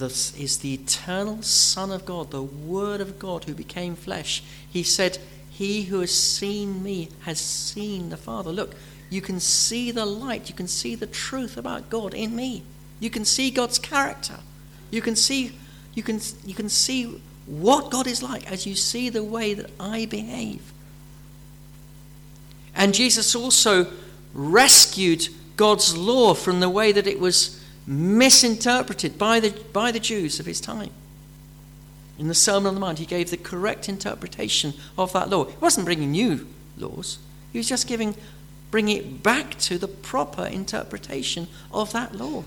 is 0.00 0.58
the 0.58 0.74
eternal 0.74 1.42
Son 1.42 1.92
of 1.92 2.04
God, 2.04 2.30
the 2.30 2.42
Word 2.42 3.00
of 3.00 3.18
God 3.18 3.44
who 3.44 3.54
became 3.54 3.94
flesh. 3.94 4.42
He 4.68 4.82
said, 4.82 5.18
He 5.50 5.84
who 5.84 6.00
has 6.00 6.12
seen 6.12 6.82
me 6.82 7.08
has 7.20 7.40
seen 7.40 8.08
the 8.10 8.16
Father. 8.16 8.50
Look, 8.50 8.74
you 9.10 9.20
can 9.20 9.40
see 9.40 9.90
the 9.90 10.06
light, 10.06 10.48
you 10.48 10.54
can 10.54 10.68
see 10.68 10.94
the 10.94 11.06
truth 11.06 11.56
about 11.56 11.90
God 11.90 12.14
in 12.14 12.34
me. 12.34 12.62
You 12.98 13.10
can 13.10 13.24
see 13.24 13.50
God's 13.50 13.78
character. 13.78 14.38
You 14.90 15.02
can 15.02 15.16
see 15.16 15.58
you 15.94 16.02
can 16.02 16.20
you 16.44 16.54
can 16.54 16.68
see 16.68 17.20
what 17.46 17.90
God 17.90 18.06
is 18.06 18.22
like 18.22 18.50
as 18.50 18.66
you 18.66 18.74
see 18.74 19.08
the 19.08 19.24
way 19.24 19.54
that 19.54 19.70
I 19.78 20.06
behave. 20.06 20.72
And 22.74 22.94
Jesus 22.94 23.34
also 23.34 23.92
rescued 24.32 25.28
God's 25.56 25.96
law 25.96 26.34
from 26.34 26.60
the 26.60 26.70
way 26.70 26.92
that 26.92 27.06
it 27.06 27.20
was 27.20 27.61
misinterpreted 27.86 29.18
by 29.18 29.40
the, 29.40 29.50
by 29.72 29.90
the 29.90 30.00
Jews 30.00 30.38
of 30.40 30.46
his 30.46 30.60
time. 30.60 30.90
In 32.18 32.28
the 32.28 32.34
Sermon 32.34 32.68
on 32.68 32.74
the 32.74 32.80
Mount, 32.80 32.98
he 32.98 33.06
gave 33.06 33.30
the 33.30 33.36
correct 33.36 33.88
interpretation 33.88 34.74
of 34.96 35.12
that 35.12 35.30
law. 35.30 35.44
He 35.44 35.56
wasn't 35.58 35.86
bringing 35.86 36.12
new 36.12 36.46
laws, 36.76 37.18
he 37.52 37.58
was 37.58 37.68
just 37.68 37.86
giving, 37.86 38.14
bringing 38.70 38.96
it 38.96 39.22
back 39.22 39.58
to 39.60 39.78
the 39.78 39.88
proper 39.88 40.46
interpretation 40.46 41.48
of 41.72 41.92
that 41.92 42.14
law. 42.14 42.44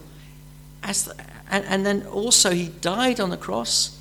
As 0.83 1.11
and, 1.49 1.63
and 1.65 1.85
then 1.85 2.05
also, 2.07 2.51
he 2.51 2.67
died 2.67 3.19
on 3.19 3.29
the 3.29 3.37
cross. 3.37 3.99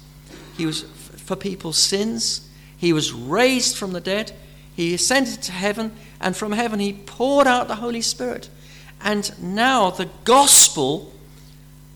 He 0.56 0.66
was 0.66 0.82
for 0.82 1.36
people's 1.36 1.78
sins. 1.78 2.48
He 2.76 2.92
was 2.92 3.12
raised 3.12 3.76
from 3.76 3.92
the 3.92 4.00
dead. 4.00 4.32
He 4.74 4.94
ascended 4.94 5.42
to 5.42 5.52
heaven. 5.52 5.92
And 6.20 6.36
from 6.36 6.52
heaven, 6.52 6.80
he 6.80 6.92
poured 6.92 7.46
out 7.46 7.68
the 7.68 7.76
Holy 7.76 8.00
Spirit. 8.00 8.48
And 9.02 9.30
now, 9.42 9.90
the 9.90 10.08
gospel 10.24 11.12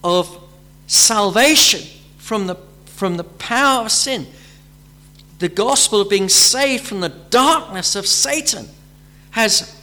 of 0.03 0.43
salvation 0.87 1.83
from 2.19 2.47
the, 2.47 2.57
from 2.87 3.17
the 3.17 3.25
power 3.25 3.85
of 3.85 3.93
sin, 3.93 4.27
the 5.39 5.49
gospel 5.49 6.01
of 6.01 6.11
being 6.11 6.29
saved 6.29 6.87
from 6.87 7.01
the 7.01 7.09
darkness 7.09 7.95
of 7.95 8.07
Satan, 8.07 8.69
has 9.31 9.81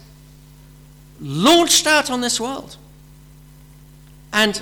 launched 1.19 1.87
out 1.87 2.09
on 2.09 2.21
this 2.21 2.39
world. 2.39 2.77
And 4.33 4.61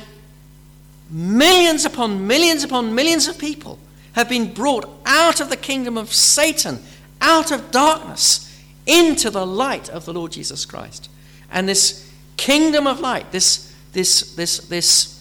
millions 1.10 1.86
upon 1.86 2.28
millions 2.28 2.63
upon 2.63 2.94
millions 2.94 3.28
of 3.28 3.38
people 3.38 3.80
have 4.13 4.30
been 4.30 4.54
brought 4.54 4.88
out 5.06 5.39
of 5.39 5.50
the 5.50 5.58
kingdom 5.58 5.98
of 5.98 6.13
Satan, 6.13 6.80
out 7.20 7.52
of 7.52 7.72
darkness, 7.72 8.50
into 8.86 9.30
the 9.30 9.46
light 9.46 9.89
of 9.89 10.06
the 10.06 10.13
Lord 10.13 10.32
Jesus 10.32 10.66
Christ. 10.66 11.10
And 11.52 11.68
this 11.68 12.12
kingdom 12.38 12.86
of 12.88 13.00
light, 13.00 13.32
this, 13.32 13.74
this, 13.94 14.36
this, 14.36 14.60
this, 14.68 15.12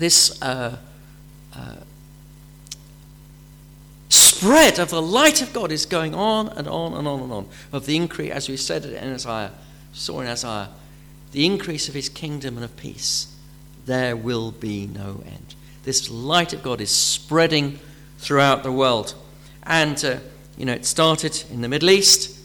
this 0.00 0.40
uh, 0.42 0.76
uh, 1.54 1.76
spread 4.08 4.78
of 4.78 4.90
the 4.90 5.02
light 5.02 5.42
of 5.42 5.52
God 5.52 5.70
is 5.70 5.84
going 5.84 6.14
on 6.14 6.48
and 6.48 6.66
on 6.66 6.94
and 6.94 7.06
on 7.06 7.20
and 7.20 7.32
on. 7.32 7.48
Of 7.72 7.86
the 7.86 7.94
increase, 7.94 8.32
as 8.32 8.48
we 8.48 8.56
said 8.56 8.86
in 8.86 9.12
Isaiah, 9.12 9.52
saw 9.92 10.20
in 10.20 10.26
Isaiah, 10.26 10.70
the 11.32 11.44
increase 11.44 11.88
of 11.88 11.94
his 11.94 12.08
kingdom 12.08 12.56
and 12.56 12.64
of 12.64 12.76
peace. 12.76 13.32
There 13.84 14.16
will 14.16 14.50
be 14.50 14.86
no 14.86 15.22
end. 15.26 15.54
This 15.84 16.10
light 16.10 16.52
of 16.52 16.62
God 16.62 16.80
is 16.80 16.90
spreading 16.90 17.78
throughout 18.18 18.62
the 18.62 18.72
world. 18.72 19.14
And, 19.62 20.02
uh, 20.04 20.16
you 20.56 20.64
know, 20.64 20.72
it 20.72 20.86
started 20.86 21.44
in 21.50 21.60
the 21.60 21.68
Middle 21.68 21.90
East, 21.90 22.38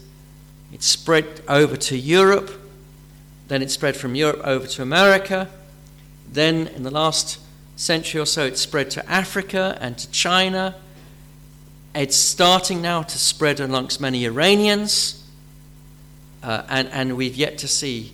it 0.74 0.84
spread 0.84 1.42
over 1.48 1.78
to 1.78 1.98
Europe, 1.98 2.52
then 3.48 3.62
it 3.62 3.72
spread 3.72 3.96
from 3.96 4.16
Europe 4.16 4.42
over 4.44 4.68
to 4.68 4.82
America. 4.82 5.50
Then, 6.30 6.68
in 6.68 6.84
the 6.84 6.92
last 6.92 7.40
century 7.76 8.22
or 8.22 8.26
so, 8.26 8.46
it 8.46 8.58
spread 8.58 8.92
to 8.92 9.10
Africa 9.10 9.78
and 9.82 9.98
to 9.98 10.10
China. 10.12 10.76
It's 11.94 12.16
starting 12.16 12.82
now 12.82 13.04
to 13.04 13.18
spread 13.18 13.60
amongst 13.60 14.02
many 14.02 14.26
Iranians. 14.26 15.24
Uh, 16.44 16.64
and, 16.70 16.88
and 16.90 17.18
we've 17.18 17.36
yet 17.36 17.58
to 17.60 17.68
see 17.68 18.14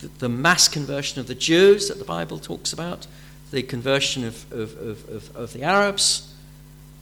the, 0.00 0.08
the 0.18 0.28
mass 0.28 0.68
conversion 0.68 1.20
of 1.20 1.26
the 1.26 1.34
Jews 1.34 1.88
that 1.88 1.98
the 1.98 2.04
Bible 2.04 2.38
talks 2.38 2.72
about 2.72 3.06
the 3.50 3.62
conversion 3.62 4.24
of, 4.24 4.50
of, 4.52 4.78
of, 4.78 5.36
of, 5.36 5.52
the 5.52 5.62
Arabs. 5.62 6.32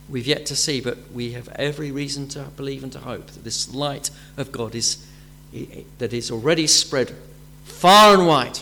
We've 0.08 0.26
yet 0.26 0.46
to 0.46 0.56
see, 0.56 0.80
but 0.80 0.96
we 1.12 1.32
have 1.32 1.48
every 1.56 1.90
reason 1.90 2.28
to 2.28 2.44
believe 2.56 2.82
and 2.82 2.92
to 2.92 3.00
hope 3.00 3.26
that 3.26 3.44
this 3.44 3.72
light 3.74 4.10
of 4.36 4.50
God 4.50 4.74
is 4.74 5.04
that 5.98 6.12
is 6.12 6.30
already 6.30 6.66
spread 6.66 7.14
far 7.64 8.14
and 8.14 8.26
wide 8.26 8.58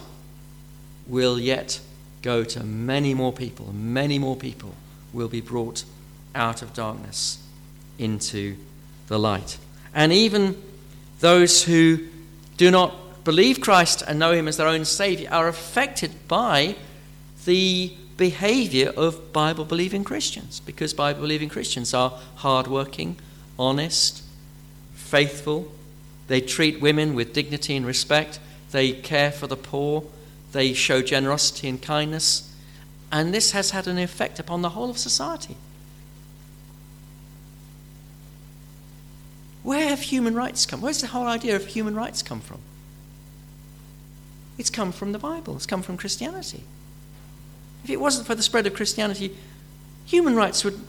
will 1.08 1.38
yet 1.38 1.80
go 2.22 2.44
to 2.44 2.62
many 2.64 3.14
more 3.14 3.32
people. 3.32 3.72
Many 3.72 4.18
more 4.18 4.36
people 4.36 4.74
will 5.12 5.28
be 5.28 5.40
brought 5.40 5.84
out 6.34 6.62
of 6.62 6.74
darkness 6.74 7.38
into 7.98 8.56
the 9.08 9.18
light. 9.18 9.58
And 9.94 10.12
even 10.12 10.60
those 11.20 11.64
who 11.64 12.06
do 12.56 12.70
not 12.70 13.24
believe 13.24 13.60
Christ 13.60 14.02
and 14.06 14.18
know 14.18 14.32
Him 14.32 14.48
as 14.48 14.56
their 14.56 14.68
own 14.68 14.84
Savior 14.84 15.28
are 15.30 15.48
affected 15.48 16.12
by 16.28 16.76
the 17.44 17.92
behavior 18.16 18.92
of 18.96 19.32
Bible 19.32 19.64
believing 19.64 20.04
Christians 20.04 20.60
because 20.60 20.94
Bible 20.94 21.22
believing 21.22 21.48
Christians 21.48 21.92
are 21.92 22.18
hardworking, 22.36 23.16
honest, 23.58 24.22
faithful. 24.94 25.70
They 26.28 26.40
treat 26.40 26.80
women 26.80 27.14
with 27.14 27.32
dignity 27.32 27.76
and 27.76 27.86
respect. 27.86 28.40
They 28.72 28.92
care 28.92 29.30
for 29.30 29.46
the 29.46 29.56
poor. 29.56 30.04
They 30.56 30.72
show 30.72 31.02
generosity 31.02 31.68
and 31.68 31.82
kindness. 31.82 32.50
And 33.12 33.34
this 33.34 33.50
has 33.50 33.72
had 33.72 33.86
an 33.86 33.98
effect 33.98 34.38
upon 34.38 34.62
the 34.62 34.70
whole 34.70 34.88
of 34.88 34.96
society. 34.96 35.54
Where 39.62 39.86
have 39.86 40.00
human 40.00 40.34
rights 40.34 40.64
come? 40.64 40.80
Where's 40.80 41.02
the 41.02 41.08
whole 41.08 41.26
idea 41.26 41.56
of 41.56 41.66
human 41.66 41.94
rights 41.94 42.22
come 42.22 42.40
from? 42.40 42.60
It's 44.56 44.70
come 44.70 44.92
from 44.92 45.12
the 45.12 45.18
Bible, 45.18 45.56
it's 45.56 45.66
come 45.66 45.82
from 45.82 45.98
Christianity. 45.98 46.64
If 47.84 47.90
it 47.90 48.00
wasn't 48.00 48.26
for 48.26 48.34
the 48.34 48.42
spread 48.42 48.66
of 48.66 48.72
Christianity, 48.72 49.36
human 50.06 50.34
rights 50.34 50.64
would, 50.64 50.80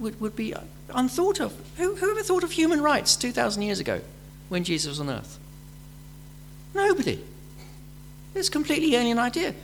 would, 0.00 0.20
would 0.20 0.36
be 0.36 0.52
unthought 0.90 1.40
of. 1.40 1.54
Who, 1.78 1.94
who 1.94 2.10
ever 2.10 2.22
thought 2.22 2.44
of 2.44 2.50
human 2.50 2.82
rights 2.82 3.16
2,000 3.16 3.62
years 3.62 3.80
ago 3.80 4.02
when 4.50 4.64
Jesus 4.64 4.90
was 4.90 5.00
on 5.00 5.08
earth? 5.08 5.38
Nobody. 6.74 7.24
It's 8.34 8.48
a 8.48 8.50
completely 8.50 8.94
alien 8.96 9.18
idea. 9.18 9.54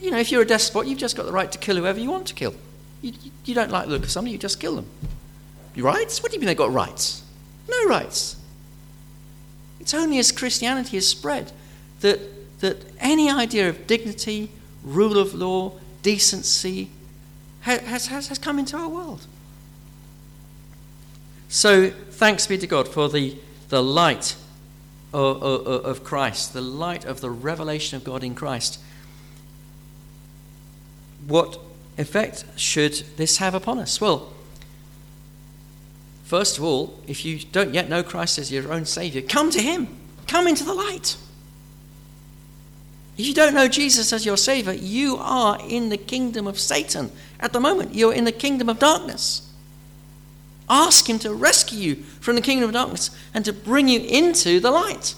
You 0.00 0.10
know, 0.10 0.18
if 0.18 0.30
you're 0.30 0.42
a 0.42 0.46
despot, 0.46 0.86
you've 0.86 0.98
just 0.98 1.16
got 1.16 1.26
the 1.26 1.32
right 1.32 1.50
to 1.50 1.58
kill 1.58 1.76
whoever 1.76 1.98
you 1.98 2.10
want 2.10 2.26
to 2.28 2.34
kill. 2.34 2.54
You, 3.02 3.12
you 3.44 3.54
don't 3.54 3.70
like 3.70 3.86
the 3.86 3.92
look 3.92 4.04
of 4.04 4.10
somebody, 4.10 4.32
you 4.32 4.38
just 4.38 4.60
kill 4.60 4.76
them. 4.76 4.86
Rights? 5.76 6.22
What 6.22 6.32
do 6.32 6.36
you 6.36 6.40
mean 6.40 6.46
they've 6.46 6.56
got 6.56 6.72
rights? 6.72 7.22
No 7.68 7.84
rights. 7.86 8.36
It's 9.80 9.94
only 9.94 10.18
as 10.18 10.32
Christianity 10.32 10.96
has 10.96 11.06
spread 11.06 11.52
that, 12.00 12.60
that 12.60 12.78
any 12.98 13.30
idea 13.30 13.68
of 13.68 13.86
dignity, 13.86 14.50
rule 14.82 15.18
of 15.18 15.34
law, 15.34 15.72
decency 16.02 16.88
has, 17.60 18.06
has, 18.06 18.28
has 18.28 18.38
come 18.38 18.58
into 18.58 18.76
our 18.76 18.88
world. 18.88 19.26
So 21.48 21.90
thanks 21.90 22.46
be 22.46 22.58
to 22.58 22.66
God 22.66 22.88
for 22.88 23.08
the, 23.08 23.36
the 23.68 23.82
light 23.82 24.36
of, 25.16 26.04
Christ, 26.04 26.52
the 26.52 26.60
light 26.60 27.04
of 27.04 27.20
the 27.20 27.30
revelation 27.30 27.96
of 27.96 28.04
God 28.04 28.22
in 28.22 28.34
Christ. 28.34 28.80
What 31.26 31.58
effect 31.98 32.44
should 32.56 32.94
this 33.16 33.38
have 33.38 33.54
upon 33.54 33.78
us? 33.78 34.00
Well, 34.00 34.32
first 36.24 36.58
of 36.58 36.64
all, 36.64 36.98
if 37.06 37.24
you 37.24 37.40
don't 37.52 37.74
yet 37.74 37.88
know 37.88 38.02
Christ 38.02 38.38
as 38.38 38.52
your 38.52 38.72
own 38.72 38.84
Savior, 38.84 39.22
come 39.22 39.50
to 39.50 39.60
Him. 39.60 39.88
Come 40.26 40.46
into 40.46 40.64
the 40.64 40.74
light. 40.74 41.16
If 43.16 43.26
you 43.26 43.32
don't 43.32 43.54
know 43.54 43.68
Jesus 43.68 44.12
as 44.12 44.26
your 44.26 44.36
Savior, 44.36 44.72
you 44.72 45.16
are 45.16 45.58
in 45.66 45.88
the 45.88 45.96
kingdom 45.96 46.46
of 46.46 46.60
Satan. 46.60 47.10
At 47.40 47.54
the 47.54 47.60
moment, 47.60 47.94
you're 47.94 48.12
in 48.12 48.24
the 48.24 48.32
kingdom 48.32 48.68
of 48.68 48.78
darkness. 48.78 49.45
Ask 50.68 51.08
Him 51.08 51.18
to 51.20 51.32
rescue 51.32 51.78
you 51.78 51.94
from 51.96 52.34
the 52.34 52.42
kingdom 52.42 52.68
of 52.68 52.74
darkness 52.74 53.10
and 53.32 53.44
to 53.44 53.52
bring 53.52 53.88
you 53.88 54.00
into 54.00 54.60
the 54.60 54.70
light. 54.70 55.14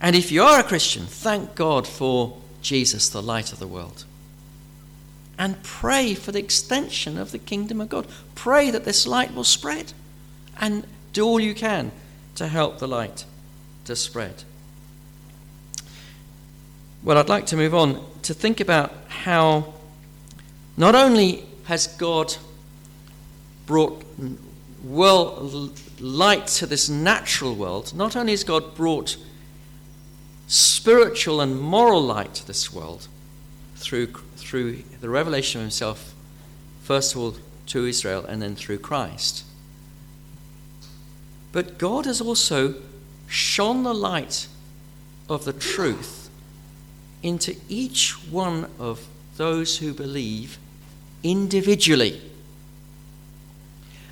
And 0.00 0.14
if 0.14 0.30
you 0.30 0.42
are 0.42 0.60
a 0.60 0.64
Christian, 0.64 1.06
thank 1.06 1.54
God 1.54 1.86
for 1.86 2.38
Jesus, 2.62 3.08
the 3.08 3.22
light 3.22 3.52
of 3.52 3.58
the 3.58 3.66
world. 3.66 4.04
And 5.38 5.62
pray 5.62 6.14
for 6.14 6.32
the 6.32 6.38
extension 6.38 7.16
of 7.16 7.30
the 7.30 7.38
kingdom 7.38 7.80
of 7.80 7.88
God. 7.88 8.06
Pray 8.34 8.70
that 8.70 8.84
this 8.84 9.06
light 9.06 9.34
will 9.34 9.44
spread. 9.44 9.92
And 10.60 10.84
do 11.12 11.24
all 11.24 11.40
you 11.40 11.54
can 11.54 11.92
to 12.34 12.48
help 12.48 12.78
the 12.78 12.88
light 12.88 13.24
to 13.84 13.96
spread. 13.96 14.44
Well, 17.02 17.18
I'd 17.18 17.28
like 17.28 17.46
to 17.46 17.56
move 17.56 17.74
on 17.74 18.04
to 18.22 18.34
think 18.34 18.60
about 18.60 18.92
how 19.08 19.74
not 20.78 20.94
only 20.94 21.44
has 21.64 21.88
God 21.88 22.36
brought 23.66 24.04
world, 24.84 25.78
light 25.98 26.46
to 26.46 26.66
this 26.66 26.88
natural 26.88 27.56
world, 27.56 27.92
not 27.94 28.14
only 28.14 28.32
has 28.32 28.44
God 28.44 28.76
brought 28.76 29.16
spiritual 30.46 31.40
and 31.40 31.60
moral 31.60 32.00
light 32.00 32.32
to 32.34 32.46
this 32.46 32.72
world 32.72 33.08
through, 33.74 34.06
through 34.36 34.84
the 35.00 35.08
revelation 35.08 35.60
of 35.60 35.64
Himself, 35.64 36.14
first 36.84 37.14
of 37.14 37.20
all, 37.20 37.34
to 37.66 37.84
Israel 37.84 38.24
and 38.24 38.40
then 38.40 38.54
through 38.54 38.78
Christ. 38.78 39.44
But 41.50 41.76
God 41.76 42.06
has 42.06 42.20
also 42.20 42.76
shone 43.26 43.82
the 43.82 43.92
light 43.92 44.46
of 45.28 45.44
the 45.44 45.52
truth 45.52 46.30
into 47.20 47.56
each 47.68 48.12
one 48.30 48.70
of 48.78 49.08
those 49.36 49.78
who 49.78 49.92
believe 49.92 50.56
individually. 51.22 52.20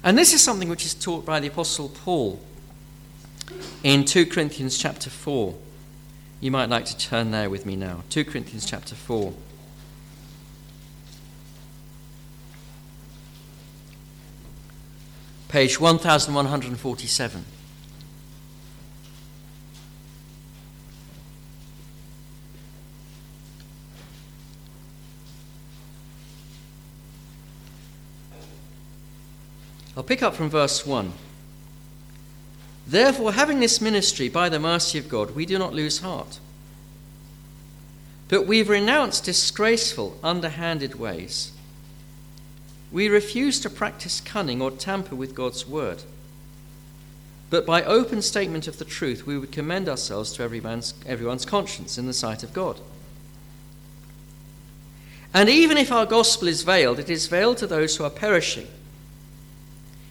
And 0.02 0.16
this 0.16 0.32
is 0.32 0.42
something 0.42 0.68
which 0.68 0.84
is 0.84 0.94
taught 0.94 1.26
by 1.26 1.40
the 1.40 1.48
Apostle 1.48 1.88
Paul 1.88 2.40
in 3.82 4.04
2 4.04 4.26
Corinthians 4.26 4.78
chapter 4.78 5.11
4. 5.11 5.54
You 6.40 6.50
might 6.50 6.68
like 6.68 6.84
to 6.86 6.96
turn 6.96 7.30
there 7.30 7.50
with 7.50 7.66
me 7.66 7.76
now. 7.76 8.04
2 8.11 8.24
Corinthians 8.24 8.66
chapter 8.66 8.94
4. 8.94 9.32
Page 15.48 15.80
1147. 15.80 17.44
Pick 30.07 30.22
up 30.22 30.34
from 30.34 30.48
verse 30.48 30.86
1. 30.86 31.12
Therefore, 32.86 33.32
having 33.32 33.61
this 33.61 33.80
ministry 33.80 34.28
by 34.28 34.48
the 34.48 34.61
mercy 34.61 34.98
of 34.98 35.09
God, 35.09 35.32
we 35.32 35.44
do 35.44 35.59
not 35.59 35.74
lose 35.74 35.98
heart. 35.98 36.38
But 38.28 38.46
we've 38.46 38.68
renounced 38.68 39.24
disgraceful, 39.24 40.18
underhanded 40.22 40.94
ways. 40.96 41.52
We 42.92 43.09
refuse 43.09 43.59
to 43.61 43.70
practice 43.70 44.20
cunning 44.20 44.62
or 44.62 44.70
tamper 44.70 45.16
with 45.16 45.34
God's 45.34 45.66
word. 45.66 46.04
But 47.50 47.66
by 47.66 47.82
open 47.82 48.22
statement 48.22 48.68
of 48.68 48.78
the 48.78 48.84
truth, 48.84 49.26
we 49.26 49.38
would 49.38 49.52
commend 49.52 49.88
ourselves 49.88 50.32
to 50.32 50.42
everyone's, 50.42 50.94
everyone's 51.07 51.44
conscience 51.44 51.98
in 51.98 52.07
the 52.07 52.12
sight 52.12 52.42
of 52.42 52.52
God. 52.52 52.80
And 55.34 55.48
even 55.48 55.76
if 55.76 55.92
our 55.92 56.07
gospel 56.07 56.48
is 56.48 56.62
veiled, 56.62 56.98
it 56.98 57.11
is 57.11 57.26
veiled 57.26 57.59
to 57.59 57.66
those 57.66 57.96
who 57.96 58.04
are 58.04 58.11
perishing 58.11 58.68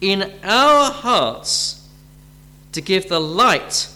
in 0.00 0.32
our 0.42 0.90
hearts 0.90 1.88
to 2.72 2.80
give 2.80 3.08
the 3.08 3.20
light 3.20 3.88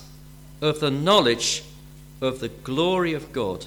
of 0.60 0.80
the 0.80 0.90
knowledge 0.90 1.62
of 2.20 2.40
the 2.40 2.48
glory 2.48 3.14
of 3.14 3.32
God 3.32 3.66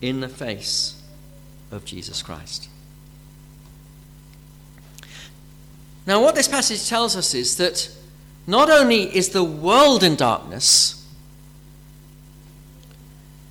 in 0.00 0.20
the 0.20 0.28
face 0.28 1.00
of 1.70 1.84
Jesus 1.84 2.22
Christ. 2.22 2.68
Now, 6.06 6.20
what 6.20 6.34
this 6.34 6.48
passage 6.48 6.88
tells 6.88 7.16
us 7.16 7.34
is 7.34 7.56
that 7.58 7.90
not 8.46 8.68
only 8.70 9.14
is 9.14 9.28
the 9.28 9.44
world 9.44 10.02
in 10.02 10.16
darkness, 10.16 11.06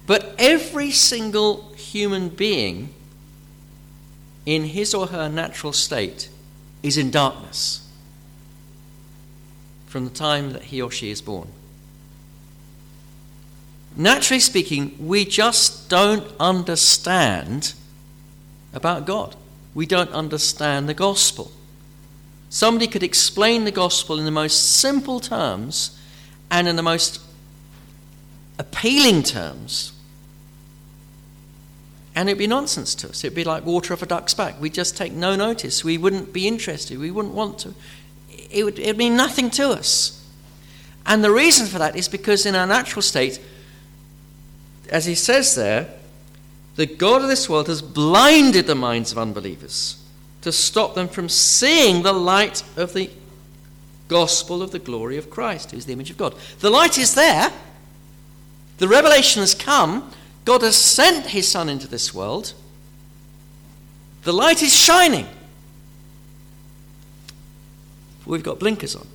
but 0.06 0.36
every 0.38 0.92
single 0.92 1.72
human 1.74 2.28
being 2.28 2.94
in 4.46 4.66
his 4.66 4.94
or 4.94 5.08
her 5.08 5.30
natural 5.30 5.72
state 5.72 6.28
is 6.84 6.98
in 6.98 7.12
darkness 7.12 7.88
from 9.88 10.06
the 10.06 10.12
time 10.12 10.54
that 10.54 10.64
he 10.64 10.82
or 10.82 10.90
she 10.90 11.12
is 11.12 11.22
born. 11.22 11.48
Naturally 13.96 14.40
speaking, 14.40 14.96
we 15.00 15.26
just 15.26 15.90
don't 15.90 16.26
understand 16.40 17.74
about 18.74 19.06
God. 19.06 19.36
We 19.74 19.86
don't 19.86 20.12
understand 20.12 20.88
the 20.88 20.94
gospel. 20.94 21.52
Somebody 22.50 22.88
could 22.88 23.04
explain 23.04 23.66
the 23.66 23.72
gospel 23.72 24.18
in 24.18 24.26
the 24.26 24.32
most 24.32 24.72
simple 24.78 25.20
terms 25.20 25.98
and 26.50 26.68
in 26.68 26.76
the 26.76 26.84
most 26.84 27.22
appealing 28.58 29.24
terms 29.24 29.94
and 32.16 32.28
it'd 32.28 32.38
be 32.38 32.48
nonsense 32.48 32.94
to 32.96 33.10
us. 33.10 33.24
It'd 33.24 33.36
be 33.36 33.44
like 33.44 33.66
water 33.66 33.94
off 33.94 34.02
a 34.02 34.06
duck's 34.06 34.34
back. 34.34 34.60
We'd 34.60 34.74
just 34.74 34.98
take 34.98 35.14
no 35.14 35.36
notice. 35.36 35.84
We 35.84 35.98
wouldn't 35.98 36.34
be 36.34 36.48
interested. 36.48 37.00
We 37.00 37.12
wouldn't 37.12 37.34
want 37.34 37.60
to. 37.60 37.74
It 38.50 38.64
would 38.64 38.80
it'd 38.80 38.98
mean 38.98 39.16
nothing 39.16 39.50
to 39.52 39.70
us. 39.70 40.18
And 41.06 41.24
the 41.24 41.32
reason 41.32 41.68
for 41.68 41.80
that 41.80 41.96
is 41.96 42.08
because 42.08 42.46
in 42.46 42.56
our 42.56 42.68
natural 42.68 43.02
state, 43.02 43.40
as 44.90 45.06
he 45.06 45.16
says 45.16 45.56
there, 45.56 45.90
the 46.76 46.86
God 46.86 47.22
of 47.22 47.28
this 47.28 47.50
world 47.50 47.68
has 47.68 47.82
blinded 47.82 48.68
the 48.68 48.76
minds 48.76 49.12
of 49.12 49.18
unbelievers 49.18 50.02
to 50.42 50.52
stop 50.52 50.96
them 50.96 51.08
from 51.08 51.30
seeing 51.30 52.04
the 52.04 52.14
light 52.14 52.64
of 52.76 52.94
the 52.94 53.10
gospel 54.08 54.62
of 54.62 54.72
the 54.72 54.80
glory 54.80 55.18
of 55.18 55.30
Christ, 55.30 55.72
who 55.72 55.78
is 55.78 55.86
the 55.86 55.94
image 55.94 56.10
of 56.10 56.18
God. 56.18 56.36
The 56.60 56.70
light 56.70 56.98
is 56.98 57.16
there. 57.16 57.52
The 58.78 58.88
revelation 58.88 59.42
has 59.42 59.54
come 59.54 60.12
God 60.46 60.62
has 60.62 60.76
sent 60.76 61.28
his 61.28 61.48
Son 61.48 61.70
into 61.70 61.88
this 61.88 62.14
world. 62.14 62.54
The 64.24 64.34
light 64.34 64.62
is 64.62 64.74
shining. 64.74 65.28
We've 68.26 68.44
got 68.44 68.60
blinkers 68.60 68.96
on 68.96 69.08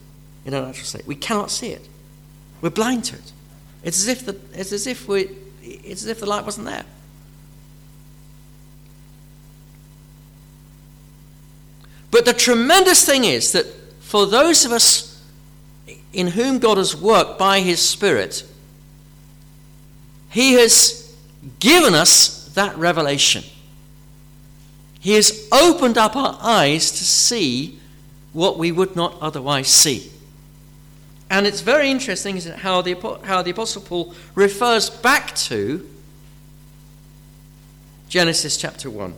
in 0.44 0.54
our 0.54 0.62
natural 0.62 0.84
state. 0.84 1.06
We 1.06 1.14
cannot 1.14 1.50
see 1.50 1.68
it. 1.68 1.88
We're 2.60 2.70
blind 2.70 3.04
to 3.06 3.16
it. 3.16 3.32
It's 3.82 3.98
as 3.98 4.08
if 4.08 4.26
the, 4.26 4.36
it's 4.52 4.72
as 4.72 4.86
if 4.86 5.06
we, 5.08 5.28
it's 5.62 6.02
as 6.02 6.08
if 6.08 6.20
the 6.20 6.26
light 6.26 6.44
wasn't 6.44 6.66
there. 6.66 6.84
But 12.10 12.24
the 12.24 12.32
tremendous 12.32 13.04
thing 13.04 13.24
is 13.24 13.52
that 13.52 13.66
for 14.00 14.26
those 14.26 14.64
of 14.64 14.72
us 14.72 15.22
in 16.12 16.28
whom 16.28 16.58
God 16.58 16.78
has 16.78 16.96
worked 16.96 17.38
by 17.38 17.60
his 17.60 17.86
Spirit, 17.86 18.44
he 20.30 20.54
has 20.54 21.05
given 21.58 21.94
us 21.94 22.48
that 22.54 22.76
revelation. 22.76 23.44
He 25.00 25.14
has 25.14 25.48
opened 25.52 25.98
up 25.98 26.16
our 26.16 26.38
eyes 26.40 26.90
to 26.90 27.04
see 27.04 27.78
what 28.32 28.58
we 28.58 28.72
would 28.72 28.96
not 28.96 29.16
otherwise 29.20 29.68
see. 29.68 30.10
And 31.30 31.46
it's 31.46 31.60
very 31.60 31.90
interesting 31.90 32.36
isn't 32.36 32.52
it, 32.52 32.58
how, 32.58 32.82
the, 32.82 32.94
how 33.24 33.42
the 33.42 33.50
Apostle 33.50 33.82
Paul 33.82 34.14
refers 34.34 34.90
back 34.90 35.34
to 35.36 35.88
Genesis 38.08 38.56
chapter 38.56 38.88
1. 38.88 39.14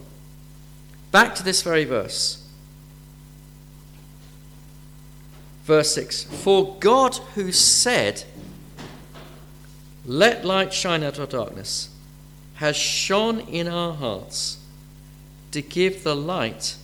Back 1.10 1.34
to 1.36 1.42
this 1.42 1.62
very 1.62 1.84
verse. 1.84 2.46
Verse 5.64 5.94
6 5.94 6.24
For 6.24 6.76
God 6.80 7.16
who 7.34 7.52
said, 7.52 8.24
Let 10.06 10.44
light 10.44 10.72
shine 10.72 11.02
out 11.02 11.18
of 11.18 11.28
darkness, 11.28 11.90
has 12.58 12.76
shone 12.76 13.38
in 13.38 13.68
our 13.68 13.94
hearts 13.94 14.58
to 15.52 15.62
give 15.62 16.02
the 16.02 16.16
light 16.16 16.74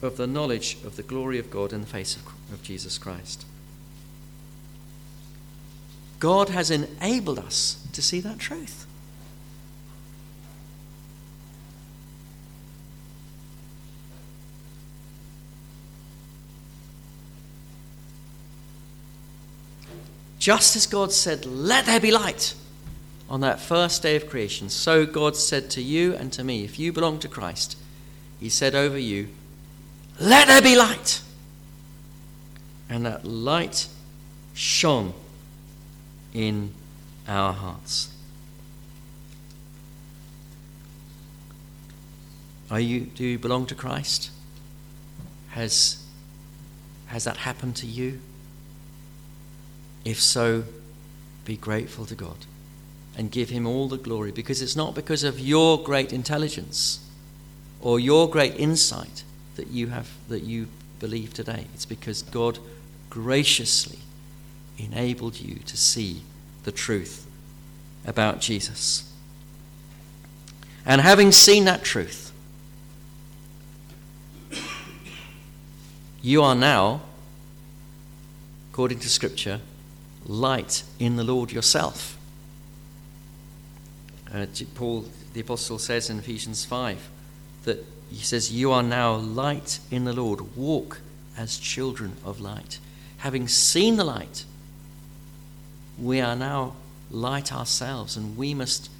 of 0.00 0.16
the 0.16 0.26
knowledge 0.26 0.76
of 0.84 0.94
the 0.94 1.02
glory 1.02 1.36
of 1.40 1.50
God 1.50 1.72
in 1.72 1.80
the 1.80 1.86
face 1.86 2.14
of, 2.14 2.24
of 2.52 2.62
Jesus 2.62 2.96
Christ. 2.96 3.44
God 6.20 6.50
has 6.50 6.70
enabled 6.70 7.40
us 7.40 7.84
to 7.92 8.00
see 8.00 8.20
that 8.20 8.38
truth. 8.38 8.86
Just 20.38 20.76
as 20.76 20.86
God 20.86 21.12
said, 21.12 21.44
Let 21.44 21.86
there 21.86 21.98
be 21.98 22.12
light 22.12 22.54
on 23.28 23.40
that 23.40 23.60
first 23.60 24.02
day 24.02 24.14
of 24.16 24.28
creation, 24.28 24.68
so 24.68 25.04
God 25.04 25.36
said 25.36 25.68
to 25.70 25.82
you 25.82 26.14
and 26.14 26.32
to 26.32 26.44
me, 26.44 26.64
if 26.64 26.78
you 26.78 26.92
belong 26.92 27.18
to 27.20 27.28
Christ, 27.28 27.76
He 28.38 28.48
said 28.48 28.74
over 28.74 28.98
you, 28.98 29.28
Let 30.20 30.46
there 30.46 30.62
be 30.62 30.76
light. 30.76 31.22
And 32.88 33.04
that 33.04 33.24
light 33.24 33.88
shone 34.54 35.12
in 36.32 36.72
our 37.26 37.52
hearts. 37.52 38.14
Are 42.70 42.80
you, 42.80 43.00
do 43.00 43.24
you 43.24 43.38
belong 43.38 43.66
to 43.66 43.74
Christ? 43.74 44.30
Has 45.50 46.04
Has 47.06 47.24
that 47.24 47.38
happened 47.38 47.74
to 47.76 47.86
you? 47.86 48.20
If 50.04 50.20
so, 50.20 50.62
be 51.44 51.56
grateful 51.56 52.06
to 52.06 52.14
God 52.14 52.36
and 53.16 53.30
give 53.30 53.48
Him 53.48 53.66
all 53.66 53.88
the 53.88 53.96
glory 53.96 54.30
because 54.30 54.60
it's 54.60 54.76
not 54.76 54.94
because 54.94 55.24
of 55.24 55.40
your 55.40 55.82
great 55.82 56.12
intelligence 56.12 57.00
or 57.80 57.98
your 57.98 58.28
great 58.28 58.54
insight 58.56 59.24
that 59.56 59.68
you 59.68 59.88
have 59.88 60.10
that 60.28 60.42
you 60.42 60.68
believe 61.00 61.32
today. 61.32 61.66
It's 61.74 61.86
because 61.86 62.22
God 62.22 62.58
graciously 63.10 63.98
enabled 64.78 65.40
you 65.40 65.56
to 65.56 65.76
see 65.76 66.22
the 66.64 66.72
truth 66.72 67.26
about 68.06 68.40
Jesus. 68.40 69.10
And 70.84 71.00
having 71.00 71.32
seen 71.32 71.64
that 71.64 71.82
truth, 71.82 72.32
you 76.22 76.42
are 76.42 76.54
now, 76.54 77.00
according 78.72 78.98
to 79.00 79.08
Scripture, 79.08 79.60
light 80.26 80.82
in 80.98 81.16
the 81.16 81.24
Lord 81.24 81.52
yourself. 81.52 82.15
Uh, 84.32 84.46
Paul 84.74 85.04
the 85.32 85.40
Apostle 85.40 85.78
says 85.78 86.10
in 86.10 86.18
Ephesians 86.18 86.64
5 86.64 87.10
that 87.64 87.84
he 88.10 88.22
says, 88.22 88.52
You 88.52 88.72
are 88.72 88.82
now 88.82 89.14
light 89.14 89.80
in 89.90 90.04
the 90.04 90.12
Lord. 90.12 90.56
Walk 90.56 91.00
as 91.36 91.58
children 91.58 92.12
of 92.24 92.40
light. 92.40 92.78
Having 93.18 93.48
seen 93.48 93.96
the 93.96 94.04
light, 94.04 94.44
we 95.98 96.20
are 96.20 96.36
now 96.36 96.74
light 97.10 97.52
ourselves, 97.52 98.16
and 98.16 98.36
we 98.36 98.54
must 98.54 98.90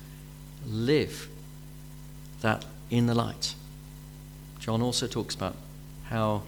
live 0.67 1.29
that 2.41 2.65
in 2.91 3.07
the 3.07 3.15
light. 3.15 3.55
John 4.59 4.83
also 4.83 5.07
talks 5.07 5.35
about 5.35 5.57
how, 6.05 6.43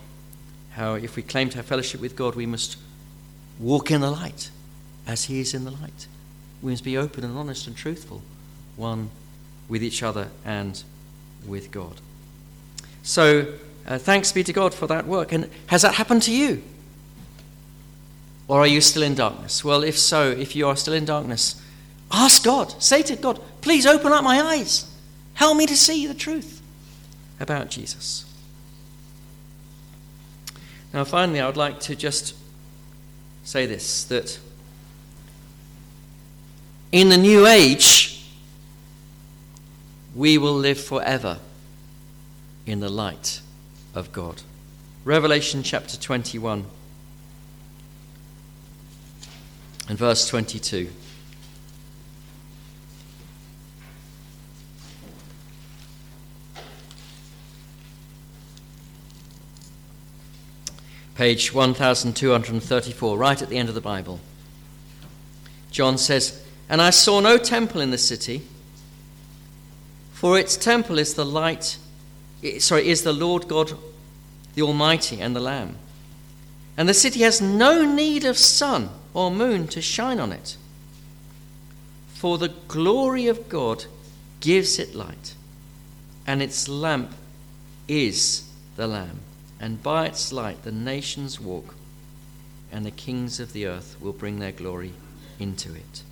how 0.72 0.94
if 0.94 1.16
we 1.16 1.22
claim 1.22 1.50
to 1.50 1.56
have 1.56 1.66
fellowship 1.66 2.00
with 2.00 2.16
God, 2.16 2.34
we 2.34 2.46
must 2.46 2.76
walk 3.58 3.90
in 3.90 4.00
the 4.00 4.10
light 4.10 4.50
as 5.06 5.24
He 5.24 5.40
is 5.40 5.54
in 5.54 5.64
the 5.64 5.70
light. 5.70 6.06
We 6.62 6.72
must 6.72 6.84
be 6.84 6.96
open 6.96 7.24
and 7.24 7.36
honest 7.36 7.66
and 7.66 7.76
truthful, 7.76 8.22
one 8.78 9.10
with 9.68 9.82
each 9.82 10.02
other 10.02 10.28
and 10.44 10.82
with 11.46 11.70
God. 11.70 12.00
So, 13.02 13.54
uh, 13.86 13.98
thanks 13.98 14.32
be 14.32 14.44
to 14.44 14.52
God 14.52 14.74
for 14.74 14.86
that 14.86 15.06
work. 15.06 15.32
And 15.32 15.50
has 15.66 15.82
that 15.82 15.94
happened 15.94 16.22
to 16.24 16.34
you? 16.34 16.62
Or 18.46 18.60
are 18.60 18.66
you 18.66 18.80
still 18.80 19.02
in 19.02 19.14
darkness? 19.14 19.64
Well, 19.64 19.82
if 19.82 19.98
so, 19.98 20.30
if 20.30 20.56
you 20.56 20.66
are 20.66 20.76
still 20.76 20.94
in 20.94 21.04
darkness, 21.04 21.60
ask 22.10 22.42
God. 22.44 22.82
Say 22.82 23.02
to 23.02 23.16
God, 23.16 23.40
please 23.60 23.86
open 23.86 24.12
up 24.12 24.24
my 24.24 24.40
eyes. 24.40 24.90
Help 25.34 25.56
me 25.56 25.66
to 25.66 25.76
see 25.76 26.06
the 26.06 26.14
truth 26.14 26.62
about 27.38 27.70
Jesus. 27.70 28.24
Now, 30.92 31.04
finally, 31.04 31.40
I 31.40 31.46
would 31.46 31.56
like 31.56 31.80
to 31.80 31.94
just 31.94 32.34
say 33.44 33.66
this 33.66 34.04
that 34.04 34.38
in 36.92 37.10
the 37.10 37.16
new 37.16 37.46
age, 37.46 38.17
we 40.18 40.36
will 40.36 40.54
live 40.54 40.80
forever 40.80 41.38
in 42.66 42.80
the 42.80 42.88
light 42.88 43.40
of 43.94 44.10
God. 44.10 44.42
Revelation 45.04 45.62
chapter 45.62 45.96
21 45.96 46.64
and 49.88 49.96
verse 49.96 50.26
22. 50.26 50.90
Page 61.14 61.54
1234, 61.54 63.16
right 63.16 63.40
at 63.40 63.48
the 63.48 63.56
end 63.56 63.68
of 63.68 63.76
the 63.76 63.80
Bible. 63.80 64.18
John 65.70 65.96
says, 65.96 66.44
And 66.68 66.82
I 66.82 66.90
saw 66.90 67.20
no 67.20 67.38
temple 67.38 67.80
in 67.80 67.92
the 67.92 67.98
city, 67.98 68.42
for 70.18 70.38
its 70.38 70.56
temple 70.56 70.98
is 70.98 71.14
the 71.14 71.24
light, 71.24 71.78
sorry, 72.58 72.88
is 72.88 73.02
the 73.02 73.12
Lord 73.12 73.48
God, 73.48 73.72
the 74.54 74.62
Almighty, 74.62 75.20
and 75.20 75.34
the 75.34 75.40
Lamb. 75.40 75.76
And 76.76 76.88
the 76.88 76.94
city 76.94 77.20
has 77.20 77.40
no 77.40 77.84
need 77.84 78.24
of 78.24 78.36
sun 78.36 78.90
or 79.14 79.30
moon 79.30 79.66
to 79.68 79.82
shine 79.82 80.20
on 80.20 80.32
it, 80.32 80.56
for 82.14 82.38
the 82.38 82.54
glory 82.68 83.26
of 83.26 83.48
God 83.48 83.84
gives 84.40 84.78
it 84.78 84.94
light, 84.94 85.34
and 86.26 86.42
its 86.42 86.68
lamp 86.68 87.12
is 87.86 88.48
the 88.76 88.86
Lamb 88.86 89.20
and 89.60 89.82
by 89.82 90.06
its 90.06 90.32
light 90.32 90.62
the 90.62 90.72
nations 90.72 91.40
walk, 91.40 91.74
and 92.70 92.84
the 92.84 92.90
kings 92.90 93.40
of 93.40 93.52
the 93.52 93.66
earth 93.66 93.96
will 94.00 94.12
bring 94.12 94.38
their 94.38 94.52
glory 94.52 94.92
into 95.38 95.74
it. 95.74 96.02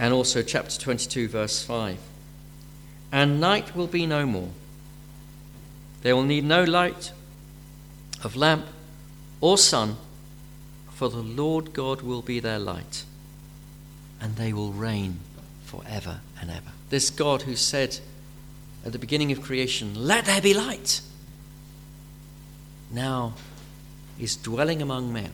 And 0.00 0.14
also, 0.14 0.40
chapter 0.40 0.80
22, 0.80 1.28
verse 1.28 1.62
5. 1.62 1.98
And 3.12 3.38
night 3.38 3.76
will 3.76 3.86
be 3.86 4.06
no 4.06 4.24
more. 4.24 4.48
They 6.00 6.14
will 6.14 6.22
need 6.22 6.42
no 6.42 6.64
light 6.64 7.12
of 8.24 8.34
lamp 8.34 8.64
or 9.42 9.58
sun, 9.58 9.98
for 10.88 11.10
the 11.10 11.18
Lord 11.18 11.74
God 11.74 12.00
will 12.00 12.22
be 12.22 12.40
their 12.40 12.58
light, 12.58 13.04
and 14.22 14.36
they 14.36 14.54
will 14.54 14.72
reign 14.72 15.20
forever 15.66 16.20
and 16.40 16.50
ever. 16.50 16.72
This 16.88 17.10
God 17.10 17.42
who 17.42 17.54
said, 17.54 17.98
at 18.86 18.92
the 18.92 18.98
beginning 18.98 19.30
of 19.32 19.42
creation, 19.42 20.06
let 20.06 20.24
there 20.24 20.40
be 20.40 20.54
light, 20.54 21.02
now 22.90 23.34
is 24.18 24.34
dwelling 24.34 24.80
among 24.80 25.12
men. 25.12 25.32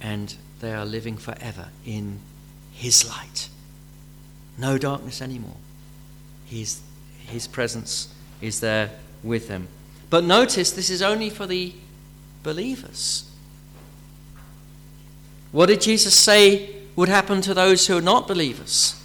And 0.00 0.34
they 0.58 0.72
are 0.72 0.84
living 0.84 1.16
forever 1.16 1.68
in 1.86 2.18
his 2.82 3.08
light. 3.08 3.48
No 4.58 4.76
darkness 4.76 5.22
anymore. 5.22 5.56
His, 6.46 6.80
his 7.26 7.46
presence 7.46 8.12
is 8.40 8.58
there 8.58 8.90
with 9.22 9.46
them. 9.46 9.68
But 10.10 10.24
notice 10.24 10.72
this 10.72 10.90
is 10.90 11.00
only 11.00 11.30
for 11.30 11.46
the 11.46 11.74
believers. 12.42 13.30
What 15.52 15.66
did 15.66 15.80
Jesus 15.80 16.18
say 16.18 16.74
would 16.96 17.08
happen 17.08 17.40
to 17.42 17.54
those 17.54 17.86
who 17.86 17.98
are 17.98 18.02
not 18.02 18.26
believers? 18.26 19.00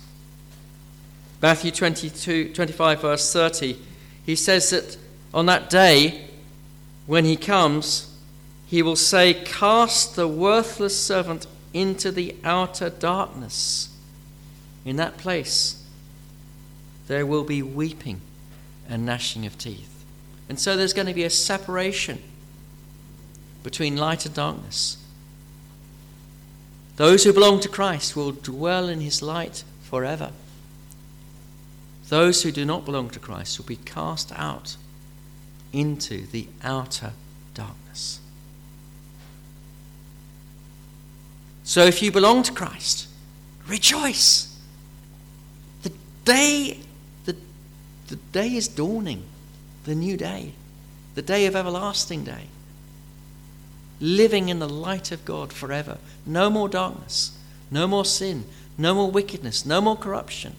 Matthew 1.40 1.70
22, 1.70 2.54
25, 2.54 3.02
verse 3.02 3.32
30, 3.32 3.78
he 4.26 4.36
says 4.36 4.72
that 4.72 4.98
on 5.36 5.46
that 5.46 5.70
day, 5.70 6.30
when 7.06 7.26
he 7.26 7.38
comes, 7.38 8.18
he 8.66 8.82
will 8.82 8.96
say, 8.96 9.36
Cast 9.36 10.16
the 10.16 10.28
worthless 10.28 11.00
servant 11.00 11.46
into 11.82 12.12
the 12.12 12.36
outer 12.44 12.90
darkness. 12.90 13.90
In 14.86 14.96
that 14.96 15.18
place, 15.18 15.84
there 17.08 17.26
will 17.26 17.44
be 17.44 17.62
weeping 17.62 18.22
and 18.90 19.06
gnashing 19.06 19.46
of 19.46 19.58
teeth. 19.58 20.06
And 20.50 20.60
so 20.60 20.78
there's 20.78 20.94
going 20.94 21.08
to 21.08 21.14
be 21.14 21.24
a 21.24 21.30
separation 21.30 22.22
between 23.64 23.98
light 23.98 24.26
and 24.26 24.34
darkness. 24.34 24.98
Those 26.96 27.24
who 27.24 27.34
belong 27.34 27.60
to 27.60 27.70
Christ 27.70 28.16
will 28.16 28.32
dwell 28.32 28.88
in 28.90 29.02
his 29.02 29.22
light 29.22 29.64
forever. 29.84 30.32
Those 32.10 32.44
who 32.44 32.52
do 32.52 32.66
not 32.66 32.86
belong 32.86 33.10
to 33.12 33.20
Christ 33.20 33.60
will 33.60 33.66
be 33.66 33.76
cast 33.76 34.32
out 34.36 34.78
into 35.74 36.26
the 36.28 36.48
outer 36.64 37.12
darkness. 37.54 38.22
So 41.78 41.86
if 41.86 42.02
you 42.02 42.12
belong 42.12 42.42
to 42.42 42.52
Christ, 42.52 43.08
rejoice. 43.68 44.60
The 45.84 45.92
day, 46.26 46.80
the, 47.26 47.36
the 48.08 48.16
day 48.32 48.56
is 48.56 48.68
dawning, 48.68 49.22
the 49.84 49.94
new 49.94 50.18
day, 50.18 50.54
the 51.14 51.22
day 51.22 51.46
of 51.46 51.56
everlasting 51.56 52.24
day. 52.24 52.46
Living 54.02 54.50
in 54.50 54.58
the 54.58 54.68
light 54.68 55.12
of 55.12 55.24
God 55.24 55.54
forever. 55.54 56.00
No 56.26 56.50
more 56.50 56.68
darkness, 56.68 57.38
no 57.70 57.86
more 57.86 58.06
sin, 58.06 58.46
no 58.76 58.96
more 58.96 59.12
wickedness, 59.12 59.64
no 59.64 59.80
more 59.80 59.96
corruption 59.96 60.56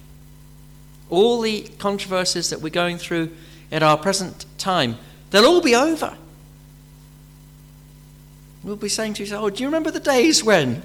all 1.11 1.41
the 1.41 1.63
controversies 1.79 2.51
that 2.51 2.61
we're 2.61 2.71
going 2.71 2.97
through 2.97 3.31
at 3.73 3.83
our 3.83 3.97
present 3.97 4.47
time, 4.57 4.97
they'll 5.31 5.47
all 5.47 5.61
be 5.61 5.75
over. 5.75 6.17
We'll 8.63 8.77
be 8.77 8.89
saying 8.89 9.15
to 9.15 9.25
yourself, 9.25 9.43
Oh, 9.43 9.51
do 9.51 9.65
you 9.65 9.69
remember 9.69 9.91
the 9.91 9.99
days 9.99 10.45
when 10.45 10.83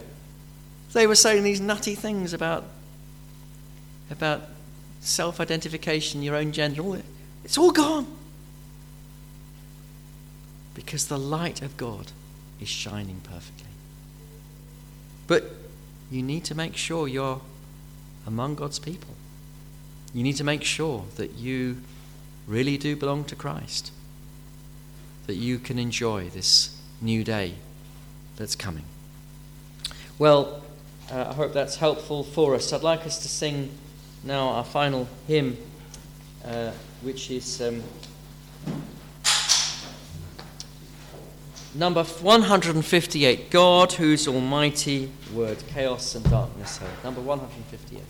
they 0.93 1.07
were 1.07 1.15
saying 1.15 1.43
these 1.43 1.59
nutty 1.59 1.95
things 1.95 2.33
about, 2.33 2.65
about 4.09 4.41
self 5.01 5.39
identification, 5.39 6.23
your 6.23 6.35
own 6.35 6.51
gender? 6.51 7.01
It's 7.43 7.57
all 7.57 7.71
gone. 7.71 8.07
Because 10.73 11.07
the 11.07 11.19
light 11.19 11.61
of 11.61 11.77
God 11.77 12.11
is 12.59 12.67
shining 12.67 13.21
perfectly. 13.23 13.67
But 15.27 15.51
you 16.09 16.23
need 16.23 16.45
to 16.45 16.55
make 16.55 16.75
sure 16.75 17.07
you're 17.07 17.41
among 18.25 18.55
God's 18.55 18.79
people. 18.79 19.15
You 20.13 20.23
need 20.23 20.37
to 20.37 20.43
make 20.43 20.63
sure 20.63 21.05
that 21.15 21.33
you 21.33 21.77
really 22.47 22.77
do 22.77 22.95
belong 22.95 23.23
to 23.25 23.35
Christ 23.35 23.91
that 25.27 25.35
you 25.35 25.57
can 25.59 25.79
enjoy 25.79 26.29
this 26.29 26.77
new 27.01 27.23
day 27.23 27.55
that's 28.35 28.55
coming. 28.55 28.83
Well, 30.19 30.62
uh, 31.13 31.27
I 31.29 31.33
hope 31.33 31.53
that's 31.53 31.75
helpful 31.75 32.23
for 32.23 32.55
us. 32.55 32.73
I'd 32.73 32.81
like 32.81 33.05
us 33.05 33.19
to 33.19 33.27
sing 33.27 33.69
now 34.23 34.47
our 34.49 34.63
final 34.63 35.07
hymn, 35.27 35.57
uh, 36.43 36.71
which 37.03 37.29
is 37.29 37.61
um, 37.61 37.83
number 41.75 42.03
158 42.03 43.51
God, 43.51 43.93
whose 43.93 44.27
almighty 44.27 45.11
word 45.31 45.61
chaos 45.67 46.15
and 46.15 46.27
darkness 46.31 46.77
held. 46.77 47.03
Number 47.03 47.21
158. 47.21 48.01